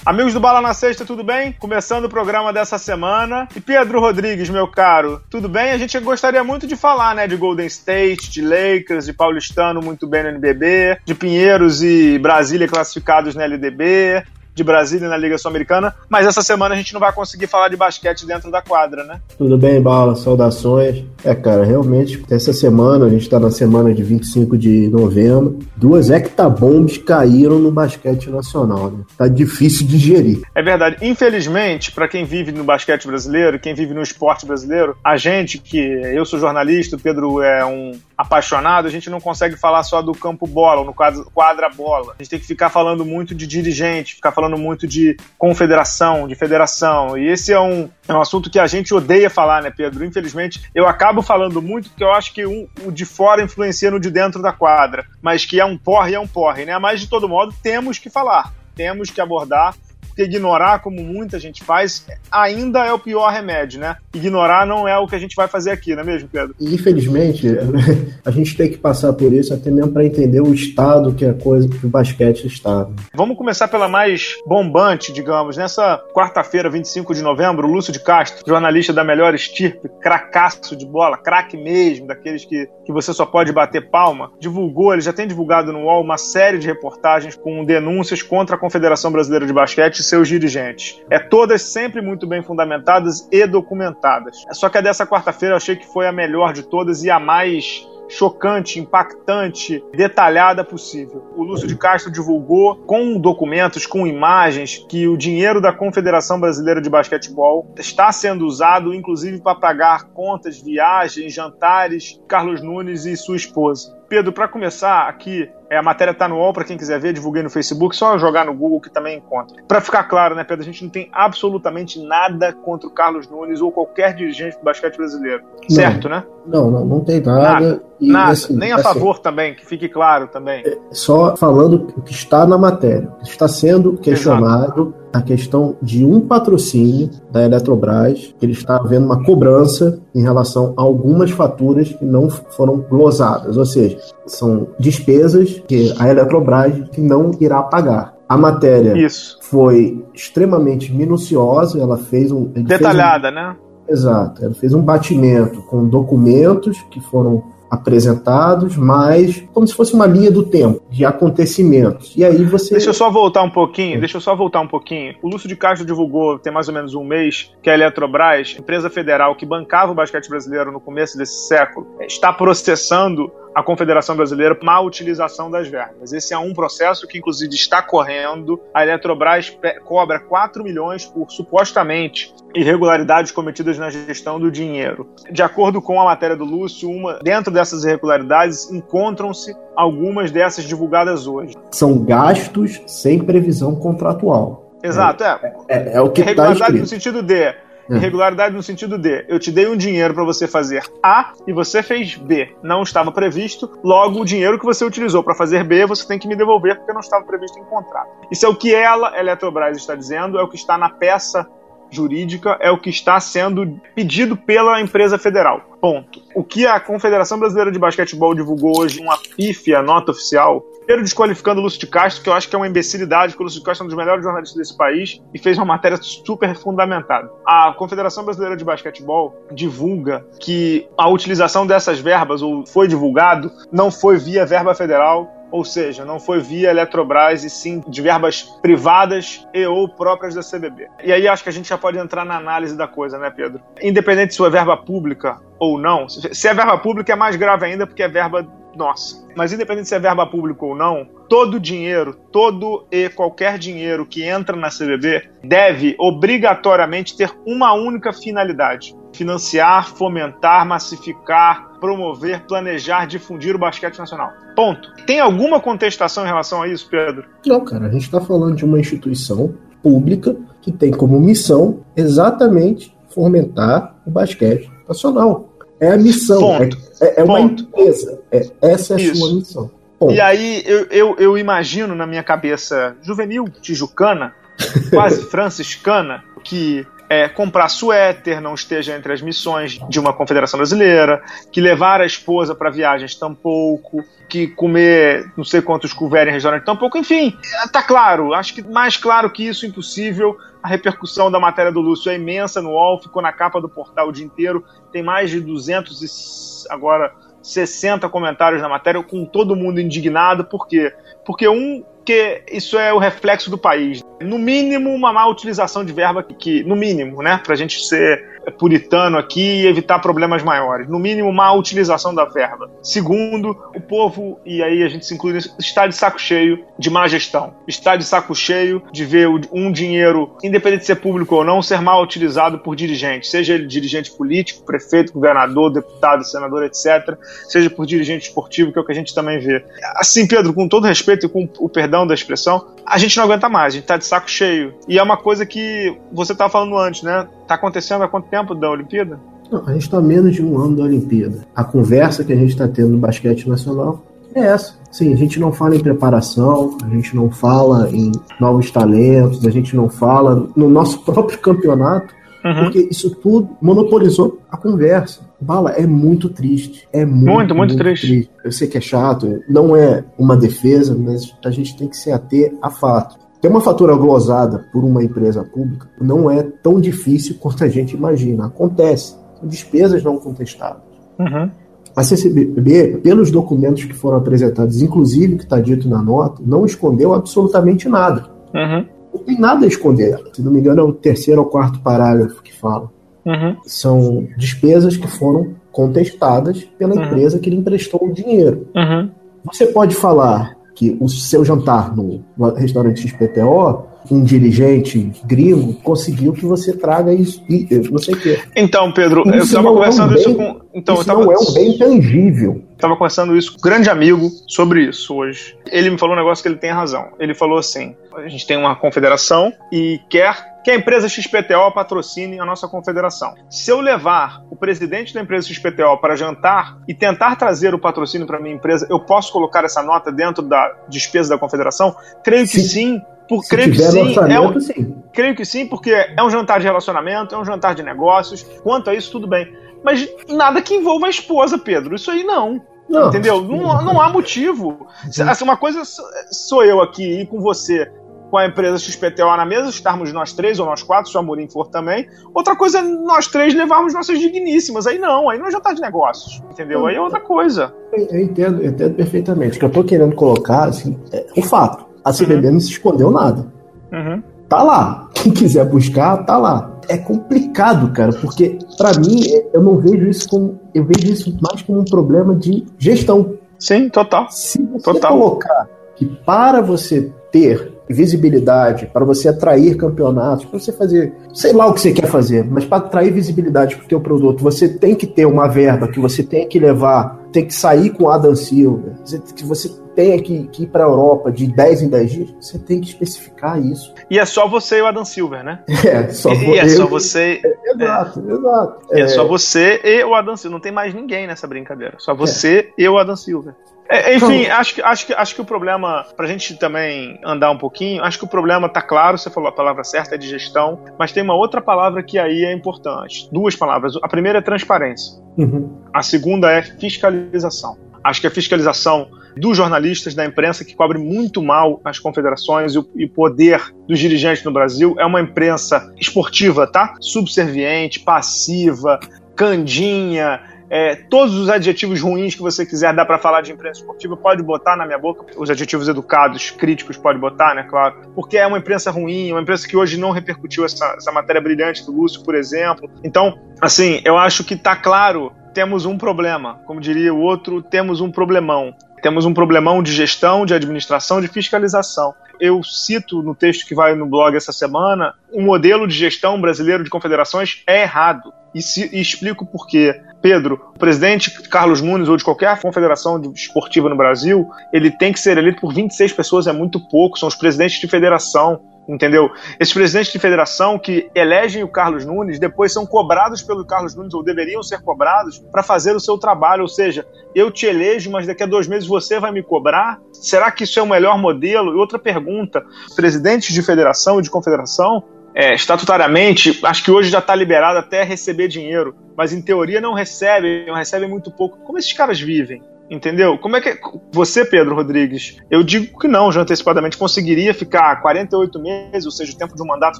Amigos 0.05 0.34
do 0.34 0.39
Bala 0.39 0.61
na 0.61 0.73
Sexta, 0.73 1.05
tudo 1.05 1.25
bem? 1.25 1.52
Começando 1.60 2.05
o 2.05 2.10
programa 2.10 2.54
dessa 2.54 2.78
semana. 2.78 3.50
E 3.54 3.60
Pedro 3.60 4.00
Rodrigues, 4.00 4.50
meu 4.50 4.65
caro, 4.65 5.21
tudo 5.30 5.50
bem? 5.50 5.71
A 5.71 5.77
gente 5.77 6.00
gostaria 6.00 6.41
muito 6.41 6.66
de 6.66 6.77
falar, 6.77 7.14
né, 7.14 7.27
de 7.27 7.36
Golden 7.36 7.68
State, 7.68 8.32
de 8.32 8.41
Lakers, 8.41 9.07
de 9.07 9.11
Paulistano 9.11 9.82
muito 9.82 10.07
bem 10.07 10.23
no 10.23 10.30
NBB, 10.30 11.00
de 11.04 11.14
Pinheiros 11.14 11.83
e 11.83 12.18
Brasília 12.18 12.66
classificados 12.66 13.36
na 13.36 13.43
LDB, 13.43 14.24
de 14.54 14.64
Brasília 14.64 15.08
na 15.08 15.18
Liga 15.18 15.38
Sul-Americana, 15.38 15.96
mas 16.10 16.26
essa 16.26 16.42
semana 16.42 16.76
a 16.76 16.78
gente 16.78 16.94
não 16.94 17.00
vai 17.00 17.12
conseguir 17.12 17.48
falar 17.48 17.70
de 17.70 17.78
basquete 17.78 18.26
dentro 18.26 18.52
da 18.52 18.62
quadra, 18.62 19.04
né? 19.04 19.22
Tudo 19.38 19.58
bem, 19.58 19.82
Bala? 19.82 20.16
Saudações. 20.16 21.04
É, 21.23 21.36
cara, 21.36 21.64
realmente, 21.64 22.23
essa 22.29 22.54
semana, 22.54 23.05
a 23.05 23.09
gente 23.09 23.23
está 23.23 23.39
na 23.39 23.51
semana 23.51 23.93
de 23.93 24.04
25 24.04 24.57
de 24.57 24.87
novembro, 24.87 25.60
duas 25.75 26.10
hectabombs 26.10 26.97
caíram 26.97 27.60
no 27.60 27.71
basquete 27.71 28.29
nacional, 28.29 28.91
né? 28.91 29.04
Tá 29.18 29.27
difícil 29.27 29.86
de 29.86 29.97
digerir. 29.97 30.41
É 30.55 30.61
verdade. 30.61 30.97
Infelizmente, 31.01 31.91
para 31.91 32.08
quem 32.08 32.25
vive 32.25 32.52
no 32.52 32.63
basquete 32.63 33.08
brasileiro, 33.08 33.59
quem 33.59 33.73
vive 33.73 33.94
no 33.94 34.02
esporte 34.02 34.45
brasileiro, 34.45 34.95
a 35.03 35.17
gente 35.17 35.58
que 35.58 35.77
eu 35.77 36.25
sou 36.25 36.39
jornalista, 36.39 36.95
o 36.95 37.00
Pedro 37.00 37.41
é 37.41 37.66
um 37.66 37.91
apaixonado, 38.17 38.86
a 38.86 38.91
gente 38.91 39.09
não 39.09 39.22
consegue 39.22 39.55
falar 39.55 39.83
só 39.83 40.02
do 40.02 40.11
campo 40.11 40.45
bola, 40.45 40.83
no 40.83 40.94
quadra 40.94 41.69
bola. 41.69 42.13
A 42.19 42.23
gente 42.23 42.30
tem 42.30 42.39
que 42.39 42.45
ficar 42.45 42.69
falando 42.69 43.05
muito 43.05 43.33
de 43.33 43.47
dirigente, 43.47 44.16
ficar 44.16 44.31
falando 44.31 44.57
muito 44.57 44.85
de 44.85 45.16
confederação, 45.38 46.27
de 46.27 46.35
federação. 46.35 47.17
E 47.17 47.27
esse 47.27 47.53
é 47.53 47.59
um, 47.59 47.89
é 48.07 48.13
um 48.13 48.22
assunto 48.22 48.49
que 48.49 48.59
a 48.59 48.67
gente 48.67 48.94
odeia 48.94 49.29
falar, 49.29 49.61
né, 49.61 49.72
Pedro? 49.75 50.03
Infelizmente, 50.03 50.61
eu 50.75 50.88
acabo 50.88 51.08
falando 51.21 51.61
muito 51.61 51.89
porque 51.89 52.03
eu 52.03 52.11
acho 52.11 52.33
que 52.33 52.45
um, 52.45 52.67
o 52.83 52.91
de 52.91 53.05
fora 53.05 53.41
influencia 53.41 53.91
no 53.91 53.99
de 53.99 54.09
dentro 54.09 54.41
da 54.41 54.52
quadra. 54.52 55.05
Mas 55.21 55.45
que 55.45 55.59
é 55.59 55.66
um 55.66 55.77
porre, 55.77 56.13
é 56.13 56.19
um 56.19 56.27
porre, 56.27 56.66
né? 56.66 56.77
Mas, 56.77 57.01
de 57.01 57.07
todo 57.07 57.27
modo, 57.27 57.53
temos 57.61 57.97
que 57.97 58.09
falar, 58.09 58.53
temos 58.75 59.09
que 59.09 59.19
abordar 59.19 59.75
porque 60.20 60.23
ignorar, 60.23 60.80
como 60.80 61.02
muita 61.02 61.39
gente 61.39 61.64
faz, 61.64 62.06
ainda 62.30 62.86
é 62.86 62.92
o 62.92 63.00
pior 63.00 63.31
remédio, 63.31 63.80
né? 63.80 63.95
Ignorar 64.14 64.66
não 64.66 64.86
é 64.86 64.98
o 64.98 65.08
que 65.08 65.16
a 65.16 65.20
gente 65.20 65.34
vai 65.36 65.48
fazer 65.48 65.72
aqui, 65.72 65.95
não 65.95 66.02
é 66.02 66.06
mesmo, 66.06 66.28
Pedro? 66.28 66.53
Infelizmente, 66.59 67.48
a 68.25 68.31
gente 68.31 68.58
tem 68.58 68.70
que 68.70 68.78
passar 68.78 69.14
por 69.14 69.31
isso 69.31 69.53
até 69.53 69.72
mesmo 69.72 69.94
para 69.94 70.03
entender 70.03 70.42
o 70.42 70.53
estado 70.53 71.14
que 71.14 71.25
a 71.25 71.34
coisa 71.34 71.70
que 71.70 71.86
o 71.86 71.90
basquete 71.90 72.47
está. 72.47 72.90
Vamos 73.14 73.38
começar 73.38 73.70
pela 73.70 73.88
mais 73.88 74.36
bombante, 74.45 75.14
digamos. 75.14 75.56
Nessa 75.56 76.02
quarta-feira, 76.14 76.70
25 76.70 77.14
de 77.14 77.22
novembro, 77.22 77.66
o 77.66 77.72
Lúcio 77.72 77.94
de 77.94 78.00
Castro, 78.00 78.44
jornalista 78.45 78.92
da 78.92 79.06
melhor 79.06 79.34
estirpe, 79.34 79.88
cracaço 80.02 80.75
de 80.75 80.86
bola, 80.86 81.17
craque 81.17 81.56
mesmo, 81.56 82.08
daqueles 82.08 82.44
que, 82.44 82.67
que 82.86 82.92
você 82.92 83.14
só 83.14 83.25
pode 83.25 83.53
bater 83.53 83.90
palma, 83.90 84.31
divulgou, 84.40 84.92
ele 84.92 85.02
já 85.02 85.14
tem 85.14 85.28
divulgado 85.28 85.72
no 85.72 85.86
UOL 85.86 86.03
uma 86.03 86.17
série 86.17 86.58
de 86.58 86.67
reportagens 86.67 87.36
com 87.36 87.64
denúncias 87.64 88.22
contra 88.22 88.58
a 88.58 88.59
Confederação 88.59 89.12
Brasileira 89.12 89.45
de 89.45 89.53
Basquete 89.53 90.08
seus 90.09 90.27
dirigentes. 90.27 91.02
É 91.09 91.19
todas 91.19 91.61
sempre 91.61 92.02
muito 92.02 92.25
bem 92.27 92.41
fundamentadas 92.41 93.27
e 93.31 93.45
documentadas. 93.45 94.45
Só 94.51 94.67
que 94.69 94.77
a 94.77 94.81
dessa 94.81 95.05
quarta-feira 95.05 95.53
eu 95.53 95.57
achei 95.57 95.75
que 95.75 95.85
foi 95.85 96.07
a 96.07 96.11
melhor 96.11 96.53
de 96.53 96.63
todas 96.63 97.03
e 97.03 97.09
a 97.09 97.19
mais 97.19 97.88
chocante, 98.09 98.79
impactante, 98.79 99.81
detalhada 99.93 100.63
possível. 100.63 101.31
O 101.38 101.43
Lúcio 101.43 101.67
de 101.67 101.77
Castro 101.77 102.11
divulgou 102.11 102.75
com 102.75 103.17
documentos, 103.17 103.85
com 103.85 104.05
imagens, 104.05 104.83
que 104.89 105.07
o 105.07 105.16
dinheiro 105.16 105.61
da 105.61 105.71
Confederação 105.71 106.39
Brasileira 106.39 106.81
de 106.81 106.89
Basquetebol 106.89 107.72
está 107.78 108.11
sendo 108.11 108.45
usado, 108.45 108.94
inclusive, 108.94 109.39
para 109.39 109.56
pagar 109.56 110.06
contas, 110.06 110.59
viagens, 110.59 111.34
jantares, 111.34 112.19
Carlos 112.28 112.61
Nunes 112.61 113.06
e 113.06 113.16
sua 113.16 113.38
esposa. 113.38 114.00
Pedro, 114.09 114.34
para 114.34 114.47
começar 114.47 115.07
aqui, 115.07 115.47
é, 115.69 115.78
a 115.78 115.84
matéria 115.84 116.11
está 116.11 116.28
no 116.28 116.38
UOL, 116.38 116.51
para 116.51 116.63
quem 116.63 116.75
quiser 116.75 117.00
ver, 117.00 117.13
divulguei 117.13 117.44
no 117.44 117.50
Facebook, 117.50 117.95
só 117.95 118.17
jogar 118.17 118.44
no 118.44 118.55
Google 118.55 118.81
que 118.81 118.89
também 118.89 119.19
encontra. 119.19 119.61
Para 119.67 119.79
ficar 119.79 120.03
claro, 120.05 120.34
né, 120.34 120.44
Pedro, 120.44 120.63
a 120.63 120.66
gente 120.66 120.84
não 120.84 120.89
tem 120.89 121.07
absolutamente 121.11 122.03
nada 122.03 122.51
contra 122.51 122.88
o 122.88 122.91
Carlos 122.91 123.29
Nunes 123.29 123.61
ou 123.61 123.72
qualquer 123.72 124.16
dirigente 124.16 124.57
do 124.57 124.63
basquete 124.63 124.97
brasileiro. 124.97 125.44
Não, 125.69 125.75
certo, 125.75 126.09
né? 126.09 126.23
Não, 126.47 126.72
não, 126.72 126.85
não 126.85 127.01
tem 127.01 127.22
nada. 127.22 127.41
Nada, 127.41 127.84
e, 127.99 128.11
nada. 128.11 128.31
Assim, 128.31 128.55
nem 128.55 128.71
a 128.71 128.75
assim, 128.75 128.83
favor 128.83 129.19
também, 129.19 129.55
que 129.55 129.65
fique 129.65 129.89
claro 129.89 130.27
também. 130.27 130.63
É, 130.65 130.77
só 130.91 131.35
falando 131.35 131.87
o 131.97 132.01
que 132.01 132.11
está 132.11 132.45
na 132.45 132.57
matéria. 132.57 133.11
Está 133.23 133.47
sendo 133.47 133.97
questionado 133.97 134.81
Exato 134.81 134.99
a 135.13 135.21
questão 135.21 135.75
de 135.81 136.05
um 136.05 136.21
patrocínio 136.21 137.09
da 137.31 137.43
Eletrobras, 137.43 138.33
que 138.37 138.45
ele 138.45 138.53
está 138.53 138.77
havendo 138.77 139.05
uma 139.05 139.23
cobrança 139.23 139.99
em 140.13 140.21
relação 140.21 140.73
a 140.77 140.81
algumas 140.81 141.31
faturas 141.31 141.89
que 141.89 142.05
não 142.05 142.29
foram 142.29 142.77
glosadas, 142.77 143.57
ou 143.57 143.65
seja, 143.65 143.97
são 144.25 144.67
despesas 144.79 145.61
que 145.67 145.93
a 145.97 146.09
Eletrobras 146.09 146.73
não 146.97 147.31
irá 147.39 147.63
pagar. 147.63 148.13
A 148.27 148.37
matéria 148.37 148.95
Isso. 148.95 149.39
foi 149.41 150.05
extremamente 150.13 150.93
minuciosa, 150.93 151.79
ela 151.79 151.97
fez 151.97 152.31
um. 152.31 152.45
Detalhada, 152.45 153.29
fez 153.29 153.33
um, 153.33 153.35
né? 153.35 153.55
Exato, 153.89 154.45
ela 154.45 154.53
fez 154.53 154.73
um 154.75 154.83
batimento 154.83 155.63
com 155.63 155.87
documentos 155.87 156.79
que 156.91 157.01
foram 157.01 157.43
apresentados, 157.69 158.75
mas 158.75 159.44
como 159.53 159.68
se 159.68 159.74
fosse 159.74 159.94
uma 159.94 160.06
linha 160.06 160.31
do 160.31 160.44
tempo 160.44 160.81
de 160.90 161.06
acontecimentos. 161.06 162.13
E 162.16 162.24
aí 162.24 162.44
você. 162.44 162.75
Deixa 162.75 162.90
eu 162.90 162.94
só 162.94 163.09
voltar 163.09 163.44
um 163.44 163.50
pouquinho, 163.50 163.97
é. 163.97 164.00
deixa 164.00 164.18
eu 164.18 164.22
só 164.22 164.35
voltar 164.35 164.62
um 164.62 164.68
pouquinho. 164.68 165.16
O 165.22 165.30
Lúcio 165.30 165.47
de 165.47 165.56
Castro 165.56 165.85
divulgou, 165.85 166.40
tem 166.40 166.52
mais 166.52 166.68
ou 166.68 166.74
menos 166.74 166.96
um 166.96 167.03
mês, 167.03 167.52
que 167.62 167.69
a 167.69 167.74
Eletrobras, 167.74 168.56
empresa 168.59 168.90
federal 168.90 169.35
que 169.35 169.46
bancava 169.46 169.91
o 169.91 169.96
basquete 169.96 170.29
brasileiro 170.29 170.72
no 170.72 170.79
começo 170.79 171.18
desse 171.18 171.47
século, 171.47 171.88
está 172.02 172.34
processando 172.34 173.31
a 173.59 173.64
Confederação 173.64 174.16
Brasileira 174.16 174.58
má 174.64 174.80
utilização 174.80 175.52
das 175.52 175.68
verbas. 175.68 176.14
Esse 176.14 176.34
é 176.34 176.38
um 176.38 176.53
processo 176.53 177.06
que, 177.06 177.18
inclusive, 177.18 177.53
está 177.53 177.81
correndo. 177.81 178.58
A 178.74 178.84
Eletrobras 178.84 179.56
cobra 179.84 180.18
4 180.18 180.64
milhões 180.64 181.06
por 181.06 181.30
supostamente 181.30 182.34
irregularidades 182.56 183.34
cometidas 183.34 183.78
na 183.78 183.90
gestão 183.90 184.40
do 184.40 184.50
dinheiro. 184.50 185.09
De 185.30 185.44
acordo 185.44 185.81
com 185.81 186.00
a 186.00 186.06
matéria 186.06 186.38
do 186.38 186.46
Lúcio, 186.46 186.90
uma, 186.90 187.20
dentro 187.22 187.52
dessas 187.52 187.84
irregularidades 187.84 188.72
encontram-se 188.72 189.53
algumas 189.76 190.31
dessas 190.31 190.64
divulgadas 190.64 191.28
hoje. 191.28 191.53
São 191.72 192.00
gastos 192.06 192.81
sem 192.88 193.20
previsão 193.20 193.76
contratual. 193.76 194.74
Exato, 194.81 195.22
é. 195.22 195.53
É, 195.68 195.78
é, 195.78 195.94
é 195.96 196.02
o 196.02 196.09
que 196.09 196.22
está 196.22 196.31
Irregularidade 196.31 196.80
no 196.80 196.88
sentido 196.88 197.22
de. 197.22 197.53
Irregularidade 197.89 198.55
no 198.55 198.61
sentido 198.61 198.97
de 198.97 199.25
eu 199.27 199.39
te 199.39 199.51
dei 199.51 199.67
um 199.67 199.75
dinheiro 199.75 200.13
para 200.13 200.23
você 200.23 200.47
fazer 200.47 200.83
A 201.03 201.33
e 201.47 201.53
você 201.53 201.81
fez 201.81 202.16
B. 202.16 202.55
Não 202.61 202.83
estava 202.83 203.11
previsto, 203.11 203.69
logo 203.83 204.22
o 204.22 204.25
dinheiro 204.25 204.59
que 204.59 204.66
você 204.66 204.85
utilizou 204.85 205.23
para 205.23 205.35
fazer 205.35 205.63
B 205.63 205.85
você 205.85 206.07
tem 206.07 206.19
que 206.19 206.28
me 206.28 206.35
devolver 206.35 206.78
porque 206.78 206.94
não 206.94 207.01
estava 207.01 207.25
previsto 207.25 207.57
em 207.59 207.63
contrato. 207.63 208.09
Isso 208.31 208.45
é 208.45 208.49
o 208.49 208.55
que 208.55 208.73
ela, 208.73 209.17
Eletrobras, 209.17 209.78
está 209.78 209.95
dizendo, 209.95 210.38
é 210.38 210.44
o 210.44 210.47
que 210.47 210.55
está 210.55 210.78
na 210.78 210.89
peça 210.89 211.47
jurídica 211.91 212.57
é 212.59 212.72
o 212.72 212.77
que 212.77 212.89
está 212.89 213.19
sendo 213.19 213.79
pedido 213.95 214.35
pela 214.35 214.79
empresa 214.81 215.17
federal. 215.17 215.61
Ponto. 215.81 216.22
O 216.35 216.44
que 216.44 216.66
a 216.66 216.79
Confederação 216.79 217.39
Brasileira 217.39 217.72
de 217.72 217.79
Basquetebol 217.79 218.35
divulgou 218.35 218.79
hoje, 218.79 219.00
uma 219.00 219.17
pífia 219.35 219.81
nota 219.81 220.11
oficial, 220.11 220.61
primeiro 220.79 221.03
desqualificando 221.03 221.61
o 221.61 221.63
Lúcio 221.63 221.79
de 221.79 221.88
Castro, 221.88 222.23
que 222.23 222.29
eu 222.29 222.33
acho 222.33 222.49
que 222.49 222.55
é 222.55 222.59
uma 222.59 222.67
imbecilidade, 222.67 223.33
porque 223.33 223.44
o 223.44 223.45
Lúcio 223.45 223.59
de 223.59 223.66
Castro 223.66 223.83
é 223.83 223.85
um 223.85 223.88
dos 223.88 223.97
melhores 223.97 224.23
jornalistas 224.23 224.57
desse 224.57 224.75
país 224.75 225.22
e 225.33 225.39
fez 225.39 225.57
uma 225.57 225.66
matéria 225.66 225.97
super 226.01 226.55
fundamentada. 226.55 227.31
A 227.45 227.73
Confederação 227.78 228.25
Brasileira 228.25 228.57
de 228.57 228.66
Basquetebol 228.66 229.35
divulga 229.51 230.25
que 230.39 230.88
a 230.97 231.07
utilização 231.07 231.66
dessas 231.66 231.99
verbas, 231.99 232.41
ou 232.41 232.66
foi 232.66 232.88
divulgado, 232.88 233.51
não 233.72 233.89
foi 233.89 234.17
via 234.17 234.45
verba 234.45 234.75
federal, 234.75 235.39
ou 235.51 235.63
seja, 235.63 236.05
não 236.05 236.19
foi 236.19 236.40
via 236.40 236.69
Eletrobras 236.69 237.43
e 237.43 237.49
sim 237.49 237.84
de 237.87 238.01
verbas 238.01 238.43
privadas 238.61 239.47
e 239.53 239.66
ou 239.66 239.87
próprias 239.87 240.35
da 240.35 240.41
CBB. 240.41 240.87
E 241.03 241.11
aí 241.11 241.28
acho 241.28 241.43
que 241.43 241.49
a 241.49 241.53
gente 241.53 241.69
já 241.69 241.78
pode 241.78 241.97
entrar 241.97 242.25
na 242.25 242.37
análise 242.37 242.75
da 242.78 242.87
coisa, 242.87 243.17
né, 243.17 243.29
Pedro? 243.29 243.61
Independente 243.81 244.34
se 244.34 244.43
é 244.43 244.49
verba 244.49 244.78
pública 244.78 245.40
ou 245.57 245.78
não, 245.78 246.07
se 246.07 246.47
é 246.47 246.53
verba 246.53 246.78
pública 246.78 247.13
é 247.13 247.16
mais 247.16 247.35
grave 247.35 247.66
ainda 247.66 247.85
porque 247.85 248.03
é 248.03 248.07
verba 248.07 248.47
nossa. 248.75 249.28
Mas 249.35 249.53
independente 249.53 249.87
se 249.87 249.96
é 249.96 249.99
verba 249.99 250.25
pública 250.25 250.66
ou 250.66 250.75
não, 250.75 251.05
todo 251.28 251.59
dinheiro, 251.59 252.13
todo 252.31 252.87
e 252.91 253.09
qualquer 253.09 253.57
dinheiro 253.57 254.05
que 254.05 254.23
entra 254.23 254.55
na 254.55 254.69
CBB 254.69 255.29
deve 255.43 255.95
obrigatoriamente 255.99 257.16
ter 257.16 257.31
uma 257.45 257.74
única 257.74 258.12
finalidade: 258.13 258.95
financiar, 259.13 259.90
fomentar, 259.90 260.66
massificar, 260.66 261.69
promover, 261.80 262.45
planejar, 262.45 263.06
difundir 263.06 263.56
o 263.56 263.60
basquete 263.60 263.98
nacional. 263.98 264.31
Ponto. 264.60 264.92
Tem 265.06 265.22
alguma 265.22 265.62
contestação 265.62 266.26
em 266.26 266.28
relação 266.28 266.62
a 266.62 266.68
isso, 266.68 266.86
Pedro? 266.90 267.24
Não, 267.46 267.64
cara. 267.64 267.86
A 267.86 267.90
gente 267.90 268.04
está 268.04 268.20
falando 268.20 268.58
de 268.58 268.66
uma 268.66 268.78
instituição 268.78 269.54
pública 269.82 270.36
que 270.62 270.70
tem 270.70 270.92
como 270.92 271.18
missão 271.18 271.80
exatamente 271.96 272.94
fomentar 273.08 273.96
o 274.06 274.12
basquete 274.12 274.70
nacional. 274.86 275.56
É 275.80 275.94
a 275.94 275.98
missão. 275.98 276.56
É, 276.56 276.70
é, 277.00 277.22
é 277.22 277.24
uma 277.24 277.40
empresa. 277.40 278.20
É, 278.30 278.50
essa 278.62 278.96
é 278.96 278.98
a 278.98 279.00
Isso. 279.00 279.16
sua 279.16 279.34
missão. 279.34 279.72
Ponto. 279.98 280.14
E 280.14 280.20
aí 280.20 280.62
eu, 280.66 280.88
eu, 280.92 281.16
eu 281.18 281.38
imagino 281.38 281.96
na 281.96 282.06
minha 282.06 282.22
cabeça 282.22 282.98
juvenil, 283.02 283.46
tijucana, 283.62 284.34
quase 284.92 285.22
franciscana, 285.22 286.22
que 286.44 286.86
é, 287.10 287.28
comprar 287.28 287.68
suéter 287.70 288.40
não 288.40 288.54
esteja 288.54 288.96
entre 288.96 289.12
as 289.12 289.22
missões 289.22 289.80
de 289.90 290.00
uma 290.00 290.14
confederação 290.14 290.60
brasileira, 290.60 291.24
que 291.52 291.60
levar 291.60 292.00
a 292.00 292.06
esposa 292.06 292.54
para 292.54 292.70
viagens 292.70 293.16
tampouco, 293.16 294.04
que 294.30 294.48
comer 294.48 295.32
não 295.36 295.44
sei 295.44 295.60
quantos 295.60 295.92
couverts 295.92 296.30
em 296.30 296.34
restaurante 296.34 296.64
tampouco, 296.64 297.00
enfim, 297.00 297.36
tá 297.74 297.82
claro, 297.82 298.34
acho 298.36 298.54
que 298.54 298.62
mais 298.62 298.96
claro 298.96 299.32
que 299.32 299.48
isso 299.48 299.66
impossível. 299.66 300.38
A 300.62 300.68
repercussão 300.68 301.32
da 301.32 301.40
matéria 301.40 301.72
do 301.72 301.80
Lúcio 301.80 302.12
é 302.12 302.16
imensa 302.16 302.62
no 302.62 302.72
UOL, 302.72 303.02
ficou 303.02 303.22
na 303.22 303.32
capa 303.32 303.60
do 303.60 303.70
portal 303.70 304.10
o 304.10 304.12
dia 304.12 304.26
inteiro, 304.26 304.64
tem 304.92 305.02
mais 305.02 305.32
de 305.32 305.40
200 305.40 306.02
e 306.04 306.72
agora 306.72 307.12
60 307.42 308.08
comentários 308.10 308.62
na 308.62 308.70
matéria 308.70 309.02
com 309.02 309.26
todo 309.26 309.56
mundo 309.56 309.80
indignado, 309.80 310.46
por 310.46 310.68
quê? 310.68 310.94
Porque 311.26 311.48
um 311.48 311.84
porque 312.00 312.42
isso 312.51 312.78
é 312.78 312.92
o 312.92 312.98
reflexo 312.98 313.51
do 313.51 313.57
país. 313.57 314.01
No 314.19 314.40
mínimo, 314.40 314.90
uma 314.90 315.13
má 315.13 315.28
utilização 315.28 315.86
de 315.86 315.94
verba 315.94 316.24
que, 316.24 316.63
no 316.63 316.75
mínimo, 316.75 317.22
né, 317.22 317.40
para 317.44 317.54
a 317.54 317.56
gente 317.56 317.86
ser 317.86 318.40
puritano 318.57 319.18
aqui 319.18 319.62
e 319.62 319.68
evitar 319.68 320.00
problemas 320.00 320.42
maiores. 320.42 320.88
No 320.88 320.98
mínimo, 320.98 321.31
má 321.31 321.51
utilização 321.54 322.13
da 322.13 322.25
verba. 322.25 322.69
Segundo, 322.81 323.51
o 323.75 323.81
povo, 323.81 324.40
e 324.46 324.63
aí 324.63 324.84
a 324.84 324.90
gente 324.90 325.06
se 325.06 325.13
inclui 325.13 325.34
nisso, 325.34 325.56
está 325.60 325.86
de 325.88 325.96
saco 325.96 326.19
cheio 326.19 326.66
de 326.78 326.90
má 326.90 327.07
gestão. 327.07 327.54
Está 327.68 327.96
de 327.96 328.04
saco 328.04 328.34
cheio 328.34 328.81
de 328.92 329.06
ver 329.06 329.28
um 329.52 329.72
dinheiro, 329.72 330.36
independente 330.44 330.81
de 330.81 330.88
ser 330.88 330.95
público 330.95 331.36
ou 331.36 331.44
não, 331.44 331.62
ser 331.62 331.81
mal 331.81 332.02
utilizado 332.02 332.60
por 332.60 332.75
dirigentes, 332.75 333.30
seja 333.30 333.54
ele 333.54 333.68
dirigente 333.68 334.12
político, 334.12 334.66
prefeito, 334.66 335.13
governador, 335.13 335.72
deputado, 335.72 336.24
senador, 336.24 336.63
etc., 336.63 337.18
seja 337.48 337.69
por 337.69 337.86
dirigente 337.86 338.28
esportivo, 338.28 338.72
que 338.72 338.80
é 338.80 338.81
o 338.81 338.86
que 338.86 338.92
a 338.92 338.95
gente 338.95 339.13
também 339.13 339.40
vê. 339.40 339.63
Assim, 339.95 340.28
Pedro, 340.28 340.54
com 340.54 340.68
todo 340.68 340.88
respeito 340.88 341.25
e 341.25 341.30
com 341.30 341.48
o 341.60 341.69
perdão 341.69 341.99
da 342.07 342.13
expressão, 342.13 342.68
a 342.86 342.98
gente 342.98 343.16
não 343.18 343.24
aguenta 343.24 343.48
mais, 343.50 343.74
a 343.74 343.75
gente 343.75 343.84
está 343.84 343.98
de 343.98 344.06
saco 344.06 344.30
cheio. 344.30 344.74
E 344.88 344.98
é 344.98 345.04
uma 345.04 345.18
coisa 345.18 345.46
que 345.46 345.98
você 346.12 346.34
estava 346.34 346.51
falando 346.51 346.78
antes, 346.78 347.04
né? 347.04 347.28
Está 347.42 347.56
acontecendo 347.56 348.04
há 348.04 348.07
quanto 348.07 348.28
tempo 348.30 348.56
da 348.56 348.69
Olimpíada? 348.69 349.19
Não, 349.51 349.68
a 349.68 349.74
gente 349.74 349.84
está 349.84 350.00
menos 350.00 350.36
de 350.36 350.44
um 350.44 350.57
ano 350.60 350.78
da 350.78 350.84
Olimpíada. 350.84 351.46
A 351.56 351.63
conversa 351.63 352.24
que 352.24 352.34
a 352.34 352.36
gente 352.36 352.50
está 352.50 352.68
tendo 352.68 352.90
no 352.90 352.98
basquete 352.98 353.48
nacional 353.50 354.04
é 354.36 354.42
essa. 354.42 354.78
Sim, 354.92 355.13
a 355.13 355.16
gente 355.16 355.40
não 355.40 355.51
fala 355.51 355.75
em 355.75 355.80
preparação, 355.80 356.78
a 356.84 356.90
gente 356.90 357.16
não 357.16 357.30
fala 357.30 357.90
em 357.92 358.12
novos 358.40 358.69
talentos, 358.72 359.45
a 359.45 359.50
gente 359.50 359.75
não 359.75 359.90
fala 359.90 360.48
no 360.56 360.69
nosso 360.69 361.00
próprio 361.06 361.40
campeonato, 361.40 362.13
uhum. 362.44 362.64
porque 362.64 362.88
isso 362.90 363.16
tudo 363.16 363.50
monopolizou 363.62 364.40
a 364.50 364.58
conversa. 364.58 365.22
Bala, 365.40 365.72
é 365.72 365.86
muito 365.86 366.30
triste. 366.30 366.88
É 366.92 367.06
muito, 367.06 367.26
muito, 367.26 367.56
muito, 367.56 367.56
muito 367.56 367.78
triste. 367.78 368.08
triste. 368.08 368.32
Eu 368.44 368.52
sei 368.52 368.68
que 368.68 368.78
é 368.78 368.82
chato, 368.82 369.42
não 369.50 369.76
é 369.76 370.04
uma 370.18 370.36
defesa, 370.36 370.96
mas 370.98 371.34
a 371.44 371.52
gente 371.52 371.78
tem 371.78 371.88
que 371.88 371.98
se 371.98 372.12
ater 372.12 372.54
a 372.62 372.70
fato. 372.70 373.18
Ter 373.42 373.48
uma 373.48 373.62
fatura 373.62 373.96
glosada 373.96 374.66
por 374.72 374.84
uma 374.84 375.04
empresa 375.04 375.44
pública 375.44 375.88
não 376.00 376.30
é 376.30 376.44
tão 376.44 376.80
difícil 376.80 377.36
quanto 377.40 377.64
a 377.64 377.70
gente 377.70 377.96
imagina. 377.96 378.48
Acontece. 378.48 379.16
São 379.40 379.48
despesas 379.48 380.04
não 380.04 380.18
contestadas. 380.18 380.82
Uhum. 381.18 381.50
A 381.96 382.04
CCBB, 382.04 383.00
pelos 383.02 383.32
documentos 383.32 383.86
que 383.86 383.94
foram 383.94 384.18
apresentados, 384.18 384.82
inclusive 384.82 385.38
que 385.38 385.44
está 385.44 385.60
dito 385.60 385.88
na 385.88 386.02
nota, 386.02 386.42
não 386.46 386.66
escondeu 386.66 387.14
absolutamente 387.14 387.88
nada. 387.88 388.30
Uhum. 388.54 388.86
Não 389.14 389.24
tem 389.24 389.40
nada 389.40 389.66
a 389.66 389.68
esconder. 389.68 390.20
Se 390.34 390.42
não 390.42 390.52
me 390.52 390.60
engano, 390.60 390.82
é 390.82 390.84
o 390.84 390.94
terceiro 390.94 391.42
ou 391.42 391.48
quarto 391.48 391.80
parágrafo 391.82 392.42
que 392.42 392.56
fala. 392.56 392.92
Uhum. 393.26 393.58
São 393.66 394.28
despesas 394.38 394.98
que 394.98 395.08
foram 395.08 395.56
contestadas 395.72 396.64
pela 396.78 396.96
uhum. 396.96 397.04
empresa 397.04 397.40
que 397.40 397.50
lhe 397.50 397.58
emprestou 397.58 398.04
o 398.04 398.14
dinheiro. 398.14 398.68
Uhum. 398.76 399.10
Você 399.46 399.68
pode 399.68 399.96
falar 399.96 400.58
que 400.76 400.98
o 401.00 401.10
seu 401.10 401.44
jantar 401.44 401.96
no 401.96 402.24
restaurante 402.56 403.08
XPTO, 403.08 403.84
um 404.10 404.24
dirigente 404.24 405.12
gringo 405.25 405.74
conseguiu 405.81 406.34
que 406.34 406.46
você 406.46 406.75
traga 406.75 407.13
isso, 407.13 407.44
e 407.50 407.68
não 407.90 407.98
sei 407.98 408.13
o 408.13 408.19
quê. 408.19 408.40
Então, 408.56 408.92
Pedro, 408.92 409.22
isso 409.30 409.38
eu 409.38 409.44
estava 409.44 409.69
conversando 409.69 410.13
é 410.13 410.13
um 410.13 410.13
bem, 410.13 410.22
isso 410.22 410.36
com. 410.36 410.62
Então, 410.74 410.96
isso 410.96 411.06
tava, 411.06 411.25
não 411.25 411.31
é 411.31 411.36
um 411.38 411.54
bem 411.54 411.78
tangível. 411.78 412.63
Estava 412.72 412.96
conversando 412.96 413.36
isso 413.36 413.51
com 413.54 413.57
um 413.57 413.62
grande 413.62 413.90
amigo 413.90 414.30
sobre 414.48 414.84
isso 414.84 415.16
hoje. 415.16 415.57
Ele 415.72 415.90
me 415.90 416.00
falou 416.00 416.16
um 416.16 416.18
negócio 416.19 416.42
que 416.42 416.48
ele 416.48 416.57
tem 416.57 416.72
razão. 416.72 417.10
Ele 417.19 417.34
falou 417.34 417.57
assim: 417.57 417.96
a 418.16 418.28
gente 418.30 418.46
tem 418.48 418.57
uma 418.57 418.75
confederação 418.75 419.51
e 419.72 420.00
quer 420.10 420.60
que 420.63 420.72
a 420.72 420.75
empresa 420.75 421.07
XPTO 421.07 421.72
patrocine 421.74 422.40
a 422.40 422.45
nossa 422.45 422.68
confederação. 422.68 423.34
Se 423.50 423.72
eu 423.72 423.80
levar 423.80 424.44
o 424.50 424.56
presidente 424.56 425.13
da 425.13 425.22
empresa 425.22 425.48
XPTO 425.48 425.98
para 426.00 426.16
jantar 426.16 426.78
e 426.88 426.94
tentar 426.94 427.36
trazer 427.36 427.74
o 427.74 427.80
patrocínio 427.80 428.28
para 428.28 428.40
minha 428.40 428.56
empresa, 428.56 428.88
eu 428.90 429.00
posso 429.00 429.31
colocar 429.31 429.63
essa 429.63 429.81
nota 429.81 430.12
dentro 430.12 430.44
da 430.44 430.75
despesa 430.88 431.30
da 431.30 431.38
confederação? 431.38 431.95
Creio 432.24 432.48
que 432.48 432.60
sim. 432.60 433.02
Por, 433.30 433.48
creio 433.48 433.72
que 433.72 433.78
sim, 433.78 434.16
é 434.30 434.40
um, 434.42 434.60
sim. 434.60 434.96
Creio 435.14 435.36
que 435.36 435.46
sim, 435.46 435.68
porque 435.68 435.92
é 435.92 436.24
um 436.24 436.30
jantar 436.31 436.60
de 436.60 436.66
relacionamento, 436.66 437.36
é 437.36 437.38
um 437.38 437.46
jantar 437.46 437.76
de 437.76 437.84
negócios. 437.84 438.44
Quanto 438.64 438.90
a 438.90 438.96
isso, 438.96 439.12
tudo 439.12 439.28
bem. 439.28 439.56
Mas 439.84 440.10
nada 440.28 440.62
que 440.62 440.74
envolva 440.74 441.06
a 441.06 441.10
esposa, 441.10 441.58
Pedro. 441.58 441.96
Isso 441.96 442.10
aí 442.10 442.24
não. 442.24 442.60
Não. 442.90 443.08
Entendeu? 443.08 443.40
Não, 443.40 443.84
não 443.84 444.02
há 444.02 444.10
motivo. 444.10 444.88
Assim, 445.06 445.44
uma 445.44 445.56
coisa 445.56 445.84
sou 446.31 446.66
eu 446.66 446.81
aqui 446.81 447.22
e 447.22 447.28
com 447.28 447.40
você 447.40 447.90
com 448.30 448.38
a 448.38 448.46
empresa 448.46 448.78
XPTO 448.78 449.36
na 449.36 449.46
mesa, 449.46 449.70
estarmos 449.70 450.14
nós 450.14 450.34
três 450.34 450.60
ou 450.60 450.66
nós 450.66 450.84
quatro, 450.84 451.10
se 451.10 451.18
o 451.18 451.20
Amorim 451.20 451.50
for 451.50 451.68
também. 451.68 452.08
Outra 452.34 452.56
coisa 452.56 452.80
é 452.80 452.81
nós 452.81 453.28
três 453.28 453.56
levarmos 453.56 453.94
nossas 453.94 454.20
digníssimas. 454.20 454.86
Aí 454.86 455.00
não, 455.00 455.30
aí 455.30 455.40
não 455.40 455.48
é 455.48 455.52
jantar 455.52 455.74
de 455.74 455.81
negócios. 455.81 456.42
Entendeu? 456.52 456.86
Aí 456.86 456.96
é 456.96 457.02
outra 457.02 457.20
coisa. 457.20 457.74
Eu 457.92 458.20
entendo, 458.20 458.62
eu 458.62 458.70
entendo 458.70 458.96
perfeitamente. 458.96 459.58
O 459.58 459.60
que 459.60 459.66
eu 459.66 459.72
tô 459.72 459.84
querendo 459.84 460.16
colocar, 460.16 460.70
assim, 460.70 460.98
é 461.12 461.26
o 461.36 461.42
fato. 461.42 461.89
A 462.04 462.13
CBB 462.13 462.48
uhum. 462.48 462.54
não 462.54 462.60
se 462.60 462.72
escondeu 462.72 463.12
nada. 463.12 463.46
Uhum. 463.92 464.22
Tá 464.48 464.63
lá. 464.63 465.10
Quem 465.13 465.31
quiser 465.31 465.66
buscar, 465.66 466.25
tá 466.25 466.38
lá. 466.38 466.80
É 466.88 466.98
complicado, 466.98 467.92
cara, 467.92 468.12
porque 468.13 468.57
para 468.78 468.98
mim 469.00 469.24
eu 469.54 469.62
não 469.62 469.78
vejo 469.78 470.07
isso 470.07 470.28
como. 470.28 470.60
Eu 470.74 470.86
vejo 470.86 471.13
isso 471.13 471.38
mais 471.40 471.62
como 471.62 471.80
um 471.80 471.86
problema 471.86 472.36
de 472.36 472.66
gestão. 472.78 473.36
Sim, 473.60 473.90
total. 473.90 474.28
Se 474.31 474.60
você 474.63 474.84
total. 474.84 475.12
colocar 475.12 475.68
que 475.96 476.06
para 476.06 476.62
você 476.62 477.12
ter 477.31 477.74
visibilidade, 477.90 478.86
para 478.94 479.04
você 479.04 479.30
atrair 479.30 479.75
campeonatos, 479.75 480.45
para 480.45 480.60
você 480.60 480.72
fazer, 480.72 481.13
sei 481.34 481.52
lá 481.52 481.66
o 481.68 481.74
que 481.74 481.81
você 481.81 481.92
quer 481.92 482.07
fazer, 482.07 482.45
mas 482.45 482.63
para 482.63 482.78
atrair 482.78 483.12
visibilidade 483.12 483.75
para 483.75 483.86
o 483.86 483.88
teu 483.88 484.00
produto, 484.00 484.44
você 484.44 484.69
tem 484.69 484.94
que 484.94 485.07
ter 485.07 485.25
uma 485.25 485.48
verba 485.48 485.88
que 485.88 486.00
você 486.00 486.22
tem 486.22 486.48
que 486.48 486.60
levar, 486.60 487.19
tem 487.34 487.45
que 487.45 487.54
sair 487.54 487.90
com 487.90 488.07
Adam 488.07 488.36
Silver, 488.36 488.94
que 489.36 489.44
você 489.44 489.69
tem 490.00 490.24
que, 490.24 490.48
que 490.48 490.63
ir 490.63 490.68
para 490.68 490.85
a 490.85 490.88
Europa 490.88 491.30
de 491.30 491.45
10 491.45 491.81
em 491.81 491.90
10 491.90 492.12
dias, 492.12 492.35
você 492.40 492.57
tem 492.57 492.80
que 492.80 492.88
especificar 492.88 493.62
isso. 493.62 493.94
E 494.09 494.18
é 494.18 494.26
só 494.26 494.47
você 494.47 494.78
e 494.78 494.81
o 494.81 494.85
Adam 494.85 495.04
Silver, 495.04 495.44
né? 495.44 495.59
É, 495.90 496.07
só, 496.09 496.31
e, 496.31 496.57
é 496.57 496.69
só 496.69 496.85
você. 496.85 497.42
É, 497.44 497.71
exato, 497.71 498.19
é. 498.19 498.33
exato. 498.33 498.81
E 498.92 499.00
é, 499.00 499.04
é 499.04 499.07
só 499.07 499.26
você 499.26 499.81
e 499.83 500.04
o 500.04 500.14
Adam 500.14 500.38
Silver, 500.38 500.54
não 500.54 500.62
tem 500.62 500.71
mais 500.71 500.94
ninguém 500.94 501.28
nessa 501.28 501.47
brincadeira, 501.47 501.95
só 501.97 502.14
você 502.14 502.71
é. 502.78 502.83
e 502.83 502.88
o 502.88 502.97
Adam 502.97 503.16
Silver. 503.16 503.54
É, 503.90 504.16
enfim, 504.16 504.45
acho 504.45 504.76
que, 504.76 504.81
acho, 504.83 505.07
que, 505.07 505.14
acho 505.14 505.33
que 505.33 505.42
o 505.42 505.45
problema, 505.45 506.06
pra 506.16 506.28
gente 506.28 506.56
também 506.57 507.19
andar 507.26 507.50
um 507.50 507.57
pouquinho, 507.57 508.04
acho 508.04 508.19
que 508.19 508.26
o 508.26 508.28
problema 508.28 508.69
tá 508.69 508.83
claro, 508.83 509.18
você 509.18 509.31
falou 509.31 509.50
a 509.50 509.52
palavra 509.52 509.83
certa, 509.83 510.14
é 510.14 510.18
de 510.18 510.28
gestão, 510.28 510.85
mas 510.97 511.12
tem 511.12 511.24
uma 511.24 511.33
outra 511.33 511.59
palavra 511.59 512.03
que 512.03 512.19
aí 512.19 512.45
é 512.45 512.53
importante. 512.53 513.27
Duas 513.31 513.55
palavras. 513.55 513.95
A 514.03 514.07
primeira 514.07 514.38
é 514.38 514.41
transparência. 514.41 515.19
Uhum. 515.35 515.75
A 515.91 516.03
segunda 516.03 516.51
é 516.51 516.62
fiscalização. 516.62 517.88
Acho 518.03 518.22
que 518.22 518.27
a 518.27 518.32
fiscalização 518.32 519.10
dos 519.36 519.56
jornalistas, 519.56 520.13
da 520.13 520.25
imprensa, 520.25 520.65
que 520.65 520.75
cobre 520.75 520.98
muito 520.98 521.41
mal 521.41 521.79
as 521.84 522.00
confederações 522.00 522.74
e 522.75 523.06
o, 523.06 523.10
poder 523.10 523.62
dos 523.88 524.00
dirigentes 524.00 524.44
no 524.44 524.51
Brasil, 524.51 524.96
é 525.00 525.06
uma 525.06 525.22
imprensa 525.22 525.94
esportiva, 526.00 526.68
tá? 526.68 526.96
Subserviente, 527.00 528.00
passiva, 528.00 529.00
candinha, 529.36 530.41
é, 530.70 530.96
todos 530.96 531.34
os 531.34 531.50
adjetivos 531.50 532.00
ruins 532.00 532.36
que 532.36 532.41
você 532.41 532.65
quiser 532.65 532.94
dar 532.94 533.06
para 533.06 533.18
falar 533.18 533.41
de 533.41 533.51
imprensa 533.51 533.79
esportiva, 533.79 534.15
pode 534.15 534.44
botar 534.44 534.75
na 534.75 534.86
minha 534.86 535.00
boca. 535.00 535.25
Os 535.36 535.50
adjetivos 535.50 535.88
educados, 535.88 536.51
críticos, 536.51 536.96
pode 536.96 537.18
botar, 537.18 537.56
né? 537.56 537.63
Claro. 537.63 537.96
Porque 538.13 538.38
é 538.38 538.46
uma 538.46 538.60
imprensa 538.60 538.91
ruim, 538.91 539.32
uma 539.32 539.41
imprensa 539.41 539.68
que 539.68 539.75
hoje 539.75 539.98
não 539.98 540.12
repercutiu 540.12 540.63
essa, 540.63 540.86
essa 540.96 541.12
matéria 541.12 541.41
brilhante 541.41 541.84
do 541.86 541.91
Lúcio, 541.91 542.24
por 542.24 542.36
exemplo. 542.36 542.89
Então, 543.03 543.39
assim, 543.60 544.01
eu 544.06 544.18
acho 544.18 544.44
que 544.44 544.56
tá 544.56 544.75
claro. 544.75 545.32
Temos 545.59 545.85
um 545.85 545.97
problema. 545.97 546.61
Como 546.65 546.79
diria 546.79 547.13
o 547.13 547.19
outro, 547.19 547.61
temos 547.61 547.99
um 547.99 548.09
problemão. 548.09 548.73
Temos 549.01 549.25
um 549.25 549.33
problemão 549.33 549.83
de 549.83 549.91
gestão, 549.91 550.45
de 550.45 550.53
administração, 550.53 551.19
de 551.19 551.27
fiscalização. 551.27 552.15
Eu 552.39 552.63
cito 552.63 553.21
no 553.21 553.35
texto 553.35 553.67
que 553.67 553.75
vai 553.75 553.93
no 553.93 554.05
blog 554.05 554.37
essa 554.37 554.53
semana, 554.53 555.13
o 555.33 555.41
modelo 555.41 555.85
de 555.85 555.93
gestão 555.93 556.39
brasileiro 556.39 556.81
de 556.81 556.89
confederações 556.89 557.61
é 557.67 557.81
errado. 557.81 558.31
E, 558.55 558.61
se, 558.61 558.89
e 558.95 559.01
explico 559.01 559.45
por 559.45 559.67
quê. 559.67 560.01
Pedro, 560.21 560.71
o 560.73 560.79
presidente 560.79 561.29
Carlos 561.49 561.81
Nunes 561.81 562.07
ou 562.07 562.15
de 562.15 562.23
qualquer 562.23 562.57
confederação 562.61 563.21
esportiva 563.35 563.89
no 563.89 563.97
Brasil, 563.97 564.49
ele 564.71 564.89
tem 564.89 565.11
que 565.11 565.19
ser 565.19 565.37
eleito 565.37 565.59
por 565.59 565.73
26 565.73 566.13
pessoas, 566.13 566.47
é 566.47 566.53
muito 566.53 566.79
pouco, 566.87 567.19
são 567.19 567.27
os 567.27 567.35
presidentes 567.35 567.81
de 567.81 567.87
federação 567.89 568.61
entendeu? 568.88 569.31
Esses 569.59 569.74
presidentes 569.74 570.12
de 570.12 570.19
federação 570.19 570.79
que 570.79 571.09
elegem 571.13 571.63
o 571.63 571.67
Carlos 571.67 572.05
Nunes 572.05 572.39
depois 572.39 572.71
são 572.71 572.86
cobrados 572.86 573.41
pelo 573.41 573.65
Carlos 573.65 573.95
Nunes 573.95 574.13
ou 574.13 574.24
deveriam 574.24 574.63
ser 574.63 574.81
cobrados 574.81 575.39
para 575.51 575.63
fazer 575.63 575.95
o 575.95 576.00
seu 576.00 576.17
trabalho, 576.17 576.63
ou 576.63 576.67
seja, 576.67 577.05
eu 577.36 577.51
te 577.51 577.65
elejo, 577.65 578.09
mas 578.12 578.25
daqui 578.25 578.43
a 578.43 578.48
dois 578.48 578.67
meses 578.67 578.88
você 578.88 579.19
vai 579.19 579.31
me 579.31 579.43
cobrar? 579.43 580.00
Será 580.13 580.51
que 580.51 580.63
isso 580.63 580.79
é 580.79 580.83
o 580.83 580.88
melhor 580.88 581.17
modelo? 581.17 581.74
E 581.74 581.77
outra 581.77 582.00
pergunta: 582.00 582.63
presidentes 582.95 583.53
de 583.53 583.62
federação 583.62 584.19
e 584.19 584.24
de 584.24 584.29
confederação 584.29 585.03
é, 585.36 585.53
estatutariamente, 585.53 586.59
acho 586.63 586.83
que 586.83 586.91
hoje 586.91 587.09
já 587.09 587.19
está 587.19 587.36
liberado 587.36 587.77
até 587.77 588.03
receber 588.03 588.48
dinheiro, 588.48 588.95
mas 589.15 589.31
em 589.31 589.41
teoria 589.41 589.79
não 589.79 589.93
recebem, 589.93 590.65
não 590.65 590.75
recebem 590.75 591.09
muito 591.09 591.31
pouco. 591.31 591.57
Como 591.59 591.77
esses 591.77 591.93
caras 591.93 592.19
vivem? 592.19 592.63
Entendeu? 592.89 593.38
Como 593.38 593.55
é 593.55 593.62
que 593.62 593.79
você, 594.12 594.43
Pedro 594.43 594.75
Rodrigues, 594.75 595.38
eu 595.51 595.62
digo 595.62 596.00
que 596.00 596.08
não, 596.08 596.31
já 596.31 596.41
antecipadamente, 596.41 596.98
conseguiria 596.98 597.53
ficar 597.53 598.01
48 598.01 598.60
meses, 598.60 599.05
ou 599.05 599.12
seja, 599.12 599.31
o 599.31 599.38
tempo 599.38 599.55
de 599.55 599.62
um 599.62 599.67
mandato 599.67 600.00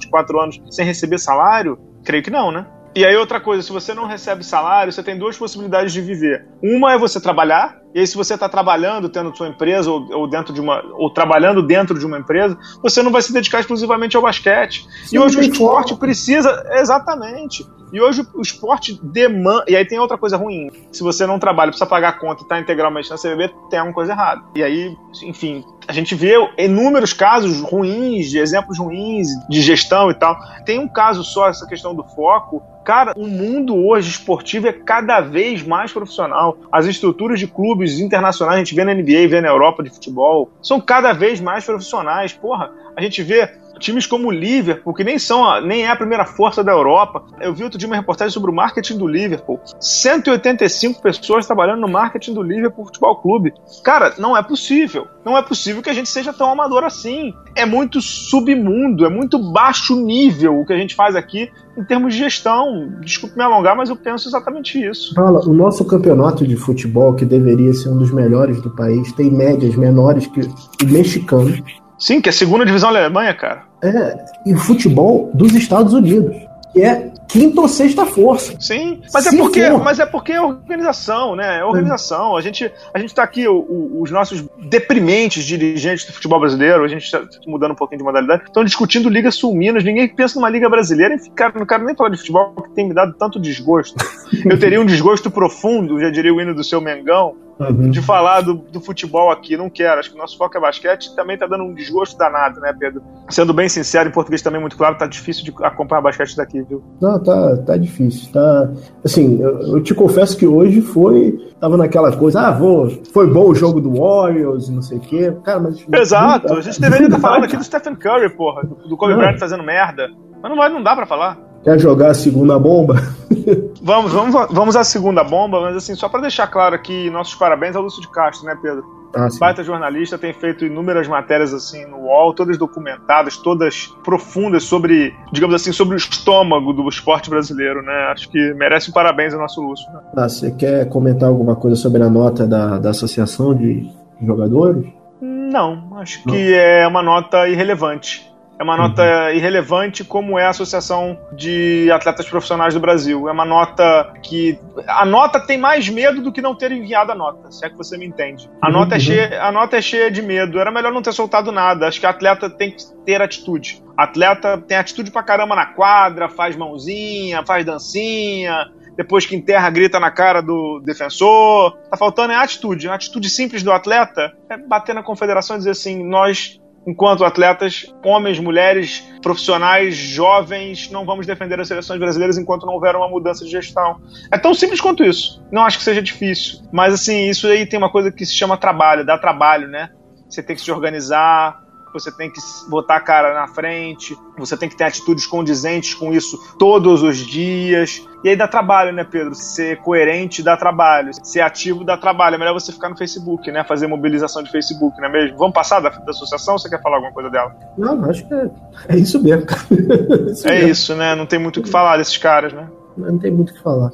de 0.00 0.08
4 0.08 0.40
anos, 0.40 0.60
sem 0.70 0.84
receber 0.84 1.18
salário? 1.18 1.78
Creio 2.04 2.22
que 2.22 2.30
não, 2.30 2.50
né? 2.50 2.66
E 2.92 3.04
aí, 3.04 3.14
outra 3.14 3.40
coisa, 3.40 3.62
se 3.62 3.70
você 3.70 3.94
não 3.94 4.04
recebe 4.04 4.42
salário, 4.42 4.92
você 4.92 5.00
tem 5.00 5.16
duas 5.16 5.38
possibilidades 5.38 5.92
de 5.92 6.00
viver. 6.00 6.48
Uma 6.60 6.92
é 6.92 6.98
você 6.98 7.20
trabalhar, 7.20 7.78
e 7.94 8.00
aí, 8.00 8.06
se 8.06 8.16
você 8.16 8.34
está 8.34 8.48
trabalhando 8.48 9.08
tendo 9.08 9.36
sua 9.36 9.46
empresa 9.46 9.88
ou, 9.88 10.08
ou, 10.12 10.28
dentro 10.28 10.52
de 10.52 10.60
uma 10.60 10.82
ou 10.94 11.08
trabalhando 11.12 11.62
dentro 11.62 11.96
de 11.96 12.04
uma 12.04 12.18
empresa, 12.18 12.58
você 12.82 13.00
não 13.00 13.12
vai 13.12 13.22
se 13.22 13.32
dedicar 13.32 13.60
exclusivamente 13.60 14.16
ao 14.16 14.22
basquete. 14.22 14.84
Sim, 15.04 15.16
e 15.16 15.18
hoje 15.20 15.38
o 15.38 15.40
esporte 15.40 15.94
precisa 15.94 16.64
exatamente. 16.72 17.64
E 17.92 18.00
hoje 18.00 18.26
o 18.34 18.40
esporte 18.40 18.98
demanda. 19.02 19.64
E 19.68 19.76
aí 19.76 19.84
tem 19.84 19.98
outra 19.98 20.18
coisa 20.18 20.36
ruim. 20.36 20.70
Se 20.92 21.02
você 21.02 21.26
não 21.26 21.38
trabalha, 21.38 21.70
precisa 21.70 21.88
pagar 21.88 22.10
a 22.10 22.12
conta 22.12 22.42
e 22.42 22.44
está 22.44 22.58
integralmente 22.58 23.10
na 23.10 23.16
CBB, 23.16 23.52
tem 23.68 23.78
alguma 23.78 23.94
coisa 23.94 24.12
errada. 24.12 24.42
E 24.54 24.62
aí, 24.62 24.96
enfim, 25.22 25.64
a 25.86 25.92
gente 25.92 26.14
vê 26.14 26.34
inúmeros 26.58 27.12
casos 27.12 27.60
ruins, 27.60 28.30
de 28.30 28.38
exemplos 28.38 28.78
ruins 28.78 29.28
de 29.48 29.60
gestão 29.60 30.10
e 30.10 30.14
tal. 30.14 30.36
Tem 30.64 30.78
um 30.78 30.88
caso 30.88 31.24
só, 31.24 31.48
essa 31.48 31.66
questão 31.66 31.94
do 31.94 32.04
foco. 32.04 32.62
Cara, 32.84 33.12
o 33.16 33.26
mundo 33.26 33.76
hoje 33.76 34.10
esportivo 34.10 34.66
é 34.66 34.72
cada 34.72 35.20
vez 35.20 35.62
mais 35.62 35.92
profissional. 35.92 36.56
As 36.72 36.86
estruturas 36.86 37.38
de 37.38 37.46
clubes 37.46 37.98
internacionais, 37.98 38.56
a 38.56 38.58
gente 38.58 38.74
vê 38.74 38.84
na 38.84 38.94
NBA, 38.94 39.28
vê 39.28 39.40
na 39.40 39.48
Europa 39.48 39.82
de 39.82 39.90
futebol, 39.90 40.50
são 40.62 40.80
cada 40.80 41.12
vez 41.12 41.40
mais 41.40 41.64
profissionais. 41.64 42.32
Porra, 42.32 42.70
a 42.96 43.02
gente 43.02 43.22
vê 43.22 43.59
times 43.80 44.06
como 44.06 44.28
o 44.28 44.30
Liverpool, 44.30 44.94
que 44.94 45.02
nem 45.02 45.18
são 45.18 45.60
nem 45.62 45.84
é 45.84 45.90
a 45.90 45.96
primeira 45.96 46.24
força 46.24 46.62
da 46.62 46.70
Europa. 46.70 47.24
Eu 47.40 47.54
vi 47.54 47.64
outro 47.64 47.78
dia 47.78 47.88
uma 47.88 47.96
reportagem 47.96 48.32
sobre 48.32 48.50
o 48.50 48.54
marketing 48.54 48.98
do 48.98 49.06
Liverpool. 49.06 49.58
185 49.80 51.02
pessoas 51.02 51.46
trabalhando 51.46 51.80
no 51.80 51.88
marketing 51.88 52.34
do 52.34 52.42
Liverpool 52.42 52.84
Futebol 52.84 53.16
Clube. 53.16 53.52
Cara, 53.82 54.14
não 54.18 54.36
é 54.36 54.42
possível. 54.42 55.06
Não 55.24 55.36
é 55.36 55.42
possível 55.42 55.82
que 55.82 55.90
a 55.90 55.94
gente 55.94 56.08
seja 56.08 56.32
tão 56.32 56.50
amador 56.50 56.84
assim. 56.84 57.34
É 57.56 57.66
muito 57.66 58.00
submundo, 58.00 59.04
é 59.04 59.10
muito 59.10 59.38
baixo 59.52 59.96
nível 59.96 60.60
o 60.60 60.66
que 60.66 60.72
a 60.72 60.78
gente 60.78 60.94
faz 60.94 61.16
aqui 61.16 61.50
em 61.76 61.84
termos 61.84 62.14
de 62.14 62.20
gestão. 62.20 62.92
Desculpe 63.00 63.36
me 63.36 63.42
alongar, 63.42 63.76
mas 63.76 63.88
eu 63.88 63.96
penso 63.96 64.28
exatamente 64.28 64.78
isso. 64.78 65.14
Fala, 65.14 65.40
o 65.48 65.52
nosso 65.52 65.84
campeonato 65.84 66.46
de 66.46 66.56
futebol, 66.56 67.14
que 67.14 67.24
deveria 67.24 67.72
ser 67.72 67.88
um 67.88 67.96
dos 67.96 68.12
melhores 68.12 68.60
do 68.60 68.70
país, 68.70 69.12
tem 69.12 69.30
médias 69.30 69.74
menores 69.76 70.26
que 70.26 70.40
o 70.40 70.86
mexicano. 70.86 71.62
Sim, 71.98 72.20
que 72.20 72.28
é 72.28 72.30
a 72.30 72.32
segunda 72.32 72.64
divisão 72.64 72.92
da 72.92 72.98
Alemanha, 72.98 73.34
cara. 73.34 73.69
É, 73.82 74.24
futebol 74.56 75.30
dos 75.32 75.54
Estados 75.54 75.92
Unidos, 75.94 76.36
que 76.72 76.82
é 76.82 77.10
quinta 77.32 77.60
ou 77.60 77.68
sexta 77.68 78.04
força. 78.06 78.54
Sim, 78.60 79.00
mas 79.12 79.26
é 79.26 79.36
porque, 79.36 79.70
mas 79.70 79.98
é 79.98 80.06
porque 80.06 80.32
é 80.32 80.40
organização, 80.40 81.36
né? 81.36 81.58
É 81.58 81.64
organização. 81.64 82.36
A 82.36 82.40
gente, 82.40 82.70
a 82.92 82.98
gente 82.98 83.14
tá 83.14 83.22
aqui, 83.22 83.46
o, 83.46 83.56
o, 83.56 84.02
os 84.02 84.10
nossos 84.10 84.44
deprimentes 84.58 85.44
dirigentes 85.44 86.04
do 86.06 86.12
futebol 86.12 86.40
brasileiro, 86.40 86.84
a 86.84 86.88
gente 86.88 87.04
está 87.04 87.22
mudando 87.46 87.72
um 87.72 87.76
pouquinho 87.76 87.98
de 87.98 88.04
modalidade, 88.04 88.44
estão 88.44 88.64
discutindo 88.64 89.08
Liga 89.08 89.30
Sul 89.30 89.54
Minas. 89.54 89.84
Ninguém 89.84 90.08
pensa 90.08 90.38
numa 90.38 90.50
Liga 90.50 90.68
Brasileira 90.68 91.14
e 91.14 91.30
cara, 91.30 91.52
não 91.58 91.66
quero 91.66 91.84
nem 91.84 91.94
falar 91.94 92.10
de 92.10 92.18
futebol, 92.18 92.52
porque 92.54 92.70
tem 92.74 92.88
me 92.88 92.94
dado 92.94 93.14
tanto 93.14 93.40
desgosto. 93.40 93.96
Eu 94.44 94.58
teria 94.58 94.80
um 94.80 94.86
desgosto 94.86 95.30
profundo, 95.30 96.00
já 96.00 96.10
diria 96.10 96.34
o 96.34 96.40
hino 96.40 96.54
do 96.54 96.64
seu 96.64 96.80
Mengão, 96.80 97.36
uhum. 97.60 97.90
de 97.90 98.00
falar 98.00 98.40
do, 98.40 98.54
do, 98.54 98.80
futebol 98.80 99.30
aqui. 99.30 99.56
Não 99.56 99.68
quero. 99.68 100.00
Acho 100.00 100.10
que 100.10 100.16
o 100.16 100.18
nosso 100.18 100.36
foco 100.36 100.56
é 100.56 100.60
basquete. 100.60 101.14
Também 101.14 101.36
tá 101.36 101.46
dando 101.46 101.64
um 101.64 101.74
desgosto 101.74 102.16
danado, 102.16 102.60
né, 102.60 102.74
Pedro? 102.78 103.02
Sendo 103.28 103.52
bem 103.52 103.68
sincero, 103.68 104.08
em 104.08 104.12
português 104.12 104.42
também 104.42 104.60
muito 104.60 104.76
claro, 104.76 104.96
tá 104.96 105.06
difícil 105.06 105.44
de 105.44 105.52
acompanhar 105.62 106.00
basquete 106.00 106.34
daqui, 106.36 106.62
viu? 106.62 106.82
Não, 107.00 107.19
tá, 107.20 107.56
tá 107.58 107.76
difícil. 107.76 108.32
Tá... 108.32 108.70
Assim, 109.04 109.40
eu, 109.40 109.60
eu 109.60 109.82
te 109.82 109.94
confesso 109.94 110.36
que 110.36 110.46
hoje 110.46 110.80
foi. 110.80 111.38
Tava 111.60 111.76
naquela 111.76 112.16
coisa, 112.16 112.40
ah, 112.40 112.50
vou, 112.50 112.88
foi 113.12 113.26
bom 113.26 113.46
o 113.50 113.54
jogo 113.54 113.80
do 113.80 114.00
Warriors 114.00 114.68
e 114.68 114.72
não 114.72 114.82
sei 114.82 114.98
o 114.98 115.00
quê. 115.00 115.32
Cara, 115.44 115.60
mas. 115.60 115.84
Exato, 115.92 116.54
a 116.54 116.60
gente 116.60 116.80
deveria 116.80 117.06
estar 117.06 117.20
tá 117.20 117.22
falando 117.22 117.44
aqui 117.44 117.56
do 117.56 117.64
Stephen 117.64 117.94
Curry, 117.94 118.30
porra, 118.30 118.62
do, 118.64 118.88
do 118.88 118.96
Kobe 118.96 119.14
Bryant 119.14 119.38
fazendo 119.38 119.62
merda. 119.62 120.08
Mas 120.42 120.50
não, 120.50 120.56
vai, 120.56 120.68
não 120.68 120.82
dá 120.82 120.96
pra 120.96 121.06
falar. 121.06 121.38
Quer 121.62 121.78
jogar 121.78 122.10
a 122.10 122.14
segunda 122.14 122.58
bomba? 122.58 122.94
vamos, 123.82 124.12
vamos, 124.12 124.34
vamos 124.50 124.76
à 124.76 124.82
segunda 124.82 125.22
bomba, 125.22 125.60
mas 125.60 125.76
assim, 125.76 125.94
só 125.94 126.08
para 126.08 126.22
deixar 126.22 126.46
claro 126.46 126.74
aqui, 126.74 127.10
nossos 127.10 127.34
parabéns 127.34 127.76
ao 127.76 127.82
Lúcio 127.82 128.00
de 128.00 128.10
Castro, 128.10 128.46
né, 128.46 128.56
Pedro? 128.62 128.99
Ah, 129.14 129.28
Baita 129.38 129.64
jornalista, 129.64 130.16
tem 130.16 130.32
feito 130.32 130.64
inúmeras 130.64 131.08
matérias 131.08 131.52
assim 131.52 131.84
no 131.86 131.98
UOL, 132.04 132.32
todas 132.32 132.56
documentadas, 132.56 133.36
todas 133.36 133.86
profundas 134.04 134.64
sobre, 134.64 135.14
digamos 135.32 135.54
assim, 135.54 135.72
sobre 135.72 135.94
o 135.94 135.98
estômago 135.98 136.72
do 136.72 136.88
esporte 136.88 137.28
brasileiro, 137.28 137.82
né? 137.82 137.92
Acho 138.12 138.28
que 138.30 138.54
merece 138.54 138.90
um 138.90 138.92
parabéns 138.92 139.34
ao 139.34 139.40
nosso 139.40 139.60
Lúcio. 139.60 139.90
Né? 139.92 140.00
Ah, 140.16 140.28
você 140.28 140.52
quer 140.52 140.88
comentar 140.88 141.28
alguma 141.28 141.56
coisa 141.56 141.76
sobre 141.76 142.02
a 142.02 142.08
nota 142.08 142.46
da, 142.46 142.78
da 142.78 142.90
Associação 142.90 143.54
de 143.54 143.90
Jogadores? 144.22 144.86
Não, 145.20 145.96
acho 145.96 146.20
Não. 146.26 146.34
que 146.34 146.54
é 146.54 146.86
uma 146.86 147.02
nota 147.02 147.48
irrelevante. 147.48 148.29
É 148.60 148.62
uma 148.62 148.76
nota 148.76 149.02
uhum. 149.02 149.30
irrelevante, 149.30 150.04
como 150.04 150.38
é 150.38 150.44
a 150.44 150.50
Associação 150.50 151.18
de 151.32 151.90
Atletas 151.90 152.28
Profissionais 152.28 152.74
do 152.74 152.80
Brasil. 152.80 153.26
É 153.26 153.32
uma 153.32 153.46
nota 153.46 154.12
que. 154.22 154.58
A 154.86 155.06
nota 155.06 155.40
tem 155.40 155.56
mais 155.56 155.88
medo 155.88 156.20
do 156.20 156.30
que 156.30 156.42
não 156.42 156.54
ter 156.54 156.70
enviado 156.70 157.10
a 157.10 157.14
nota, 157.14 157.50
se 157.50 157.64
é 157.64 157.70
que 157.70 157.76
você 157.76 157.96
me 157.96 158.04
entende. 158.04 158.50
A, 158.60 158.66
uhum. 158.66 158.74
nota, 158.74 158.96
é 158.96 159.00
cheia, 159.00 159.42
a 159.42 159.50
nota 159.50 159.78
é 159.78 159.80
cheia 159.80 160.10
de 160.10 160.20
medo. 160.20 160.60
Era 160.60 160.70
melhor 160.70 160.92
não 160.92 161.00
ter 161.00 161.14
soltado 161.14 161.50
nada. 161.50 161.88
Acho 161.88 161.98
que 161.98 162.04
atleta 162.04 162.50
tem 162.50 162.72
que 162.72 162.84
ter 163.06 163.22
atitude. 163.22 163.82
Atleta 163.96 164.58
tem 164.58 164.76
atitude 164.76 165.10
pra 165.10 165.22
caramba 165.22 165.56
na 165.56 165.64
quadra, 165.64 166.28
faz 166.28 166.54
mãozinha, 166.54 167.42
faz 167.46 167.64
dancinha, 167.64 168.66
depois 168.94 169.24
que 169.24 169.34
enterra, 169.34 169.70
grita 169.70 169.98
na 169.98 170.10
cara 170.10 170.42
do 170.42 170.82
defensor. 170.84 171.78
Tá 171.90 171.96
faltando 171.96 172.34
é 172.34 172.36
atitude. 172.36 172.90
A 172.90 172.94
atitude 172.94 173.30
simples 173.30 173.62
do 173.62 173.72
atleta 173.72 174.34
é 174.50 174.58
bater 174.58 174.94
na 174.94 175.02
confederação 175.02 175.56
e 175.56 175.60
dizer 175.60 175.70
assim: 175.70 176.04
nós 176.04 176.60
enquanto 176.86 177.24
atletas, 177.24 177.92
homens, 178.04 178.38
mulheres, 178.38 179.04
profissionais, 179.22 179.94
jovens, 179.94 180.90
não 180.90 181.04
vamos 181.04 181.26
defender 181.26 181.60
as 181.60 181.68
seleções 181.68 182.00
brasileiras 182.00 182.38
enquanto 182.38 182.66
não 182.66 182.74
houver 182.74 182.96
uma 182.96 183.08
mudança 183.08 183.44
de 183.44 183.50
gestão. 183.50 184.00
É 184.30 184.38
tão 184.38 184.54
simples 184.54 184.80
quanto 184.80 185.04
isso. 185.04 185.42
Não 185.52 185.64
acho 185.64 185.78
que 185.78 185.84
seja 185.84 186.02
difícil. 186.02 186.60
Mas, 186.72 186.94
assim, 186.94 187.28
isso 187.28 187.46
aí 187.46 187.66
tem 187.66 187.78
uma 187.78 187.90
coisa 187.90 188.10
que 188.10 188.24
se 188.24 188.34
chama 188.34 188.56
trabalho, 188.56 189.04
dá 189.04 189.18
trabalho, 189.18 189.68
né? 189.68 189.90
Você 190.28 190.42
tem 190.42 190.56
que 190.56 190.62
se 190.62 190.70
organizar, 190.70 191.62
você 191.92 192.10
tem 192.10 192.30
que 192.30 192.40
botar 192.68 192.96
a 192.96 193.00
cara 193.00 193.34
na 193.34 193.48
frente, 193.48 194.16
você 194.38 194.56
tem 194.56 194.68
que 194.68 194.76
ter 194.76 194.84
atitudes 194.84 195.26
condizentes 195.26 195.94
com 195.94 196.12
isso 196.12 196.38
todos 196.58 197.02
os 197.02 197.16
dias. 197.18 198.06
E 198.22 198.28
aí 198.28 198.36
dá 198.36 198.46
trabalho, 198.46 198.92
né, 198.92 199.04
Pedro? 199.04 199.34
Ser 199.34 199.78
coerente 199.78 200.42
dá 200.42 200.56
trabalho, 200.56 201.10
ser 201.24 201.40
ativo 201.40 201.84
dá 201.84 201.96
trabalho. 201.96 202.34
É 202.34 202.38
melhor 202.38 202.52
você 202.52 202.72
ficar 202.72 202.88
no 202.88 202.96
Facebook, 202.96 203.50
né? 203.50 203.64
Fazer 203.64 203.86
mobilização 203.86 204.42
de 204.42 204.50
Facebook, 204.50 204.98
não 205.00 205.08
é 205.08 205.12
mesmo? 205.12 205.38
Vamos 205.38 205.54
passar 205.54 205.80
da, 205.80 205.88
da 205.88 206.10
associação 206.10 206.54
ou 206.54 206.58
você 206.58 206.68
quer 206.68 206.82
falar 206.82 206.96
alguma 206.96 207.12
coisa 207.12 207.30
dela? 207.30 207.54
Não, 207.78 208.04
acho 208.08 208.26
que 208.26 208.34
é, 208.34 208.50
é 208.88 208.96
isso 208.96 209.22
mesmo. 209.22 209.46
isso 210.30 210.46
é 210.46 210.52
mesmo. 210.52 210.68
isso, 210.68 210.94
né? 210.94 211.14
Não 211.14 211.26
tem 211.26 211.38
muito 211.38 211.60
o 211.60 211.62
que 211.62 211.70
falar 211.70 211.96
desses 211.96 212.18
caras, 212.18 212.52
né? 212.52 212.68
Não 212.96 213.18
tem 213.18 213.30
muito 213.30 213.50
o 213.50 213.54
que 213.54 213.62
falar. 213.62 213.90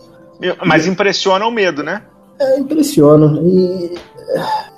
Mas 0.64 0.86
impressiona 0.86 1.46
o 1.46 1.50
medo, 1.50 1.82
né? 1.82 2.02
É, 2.38 2.58
impressiona. 2.58 3.40
E 3.42 3.94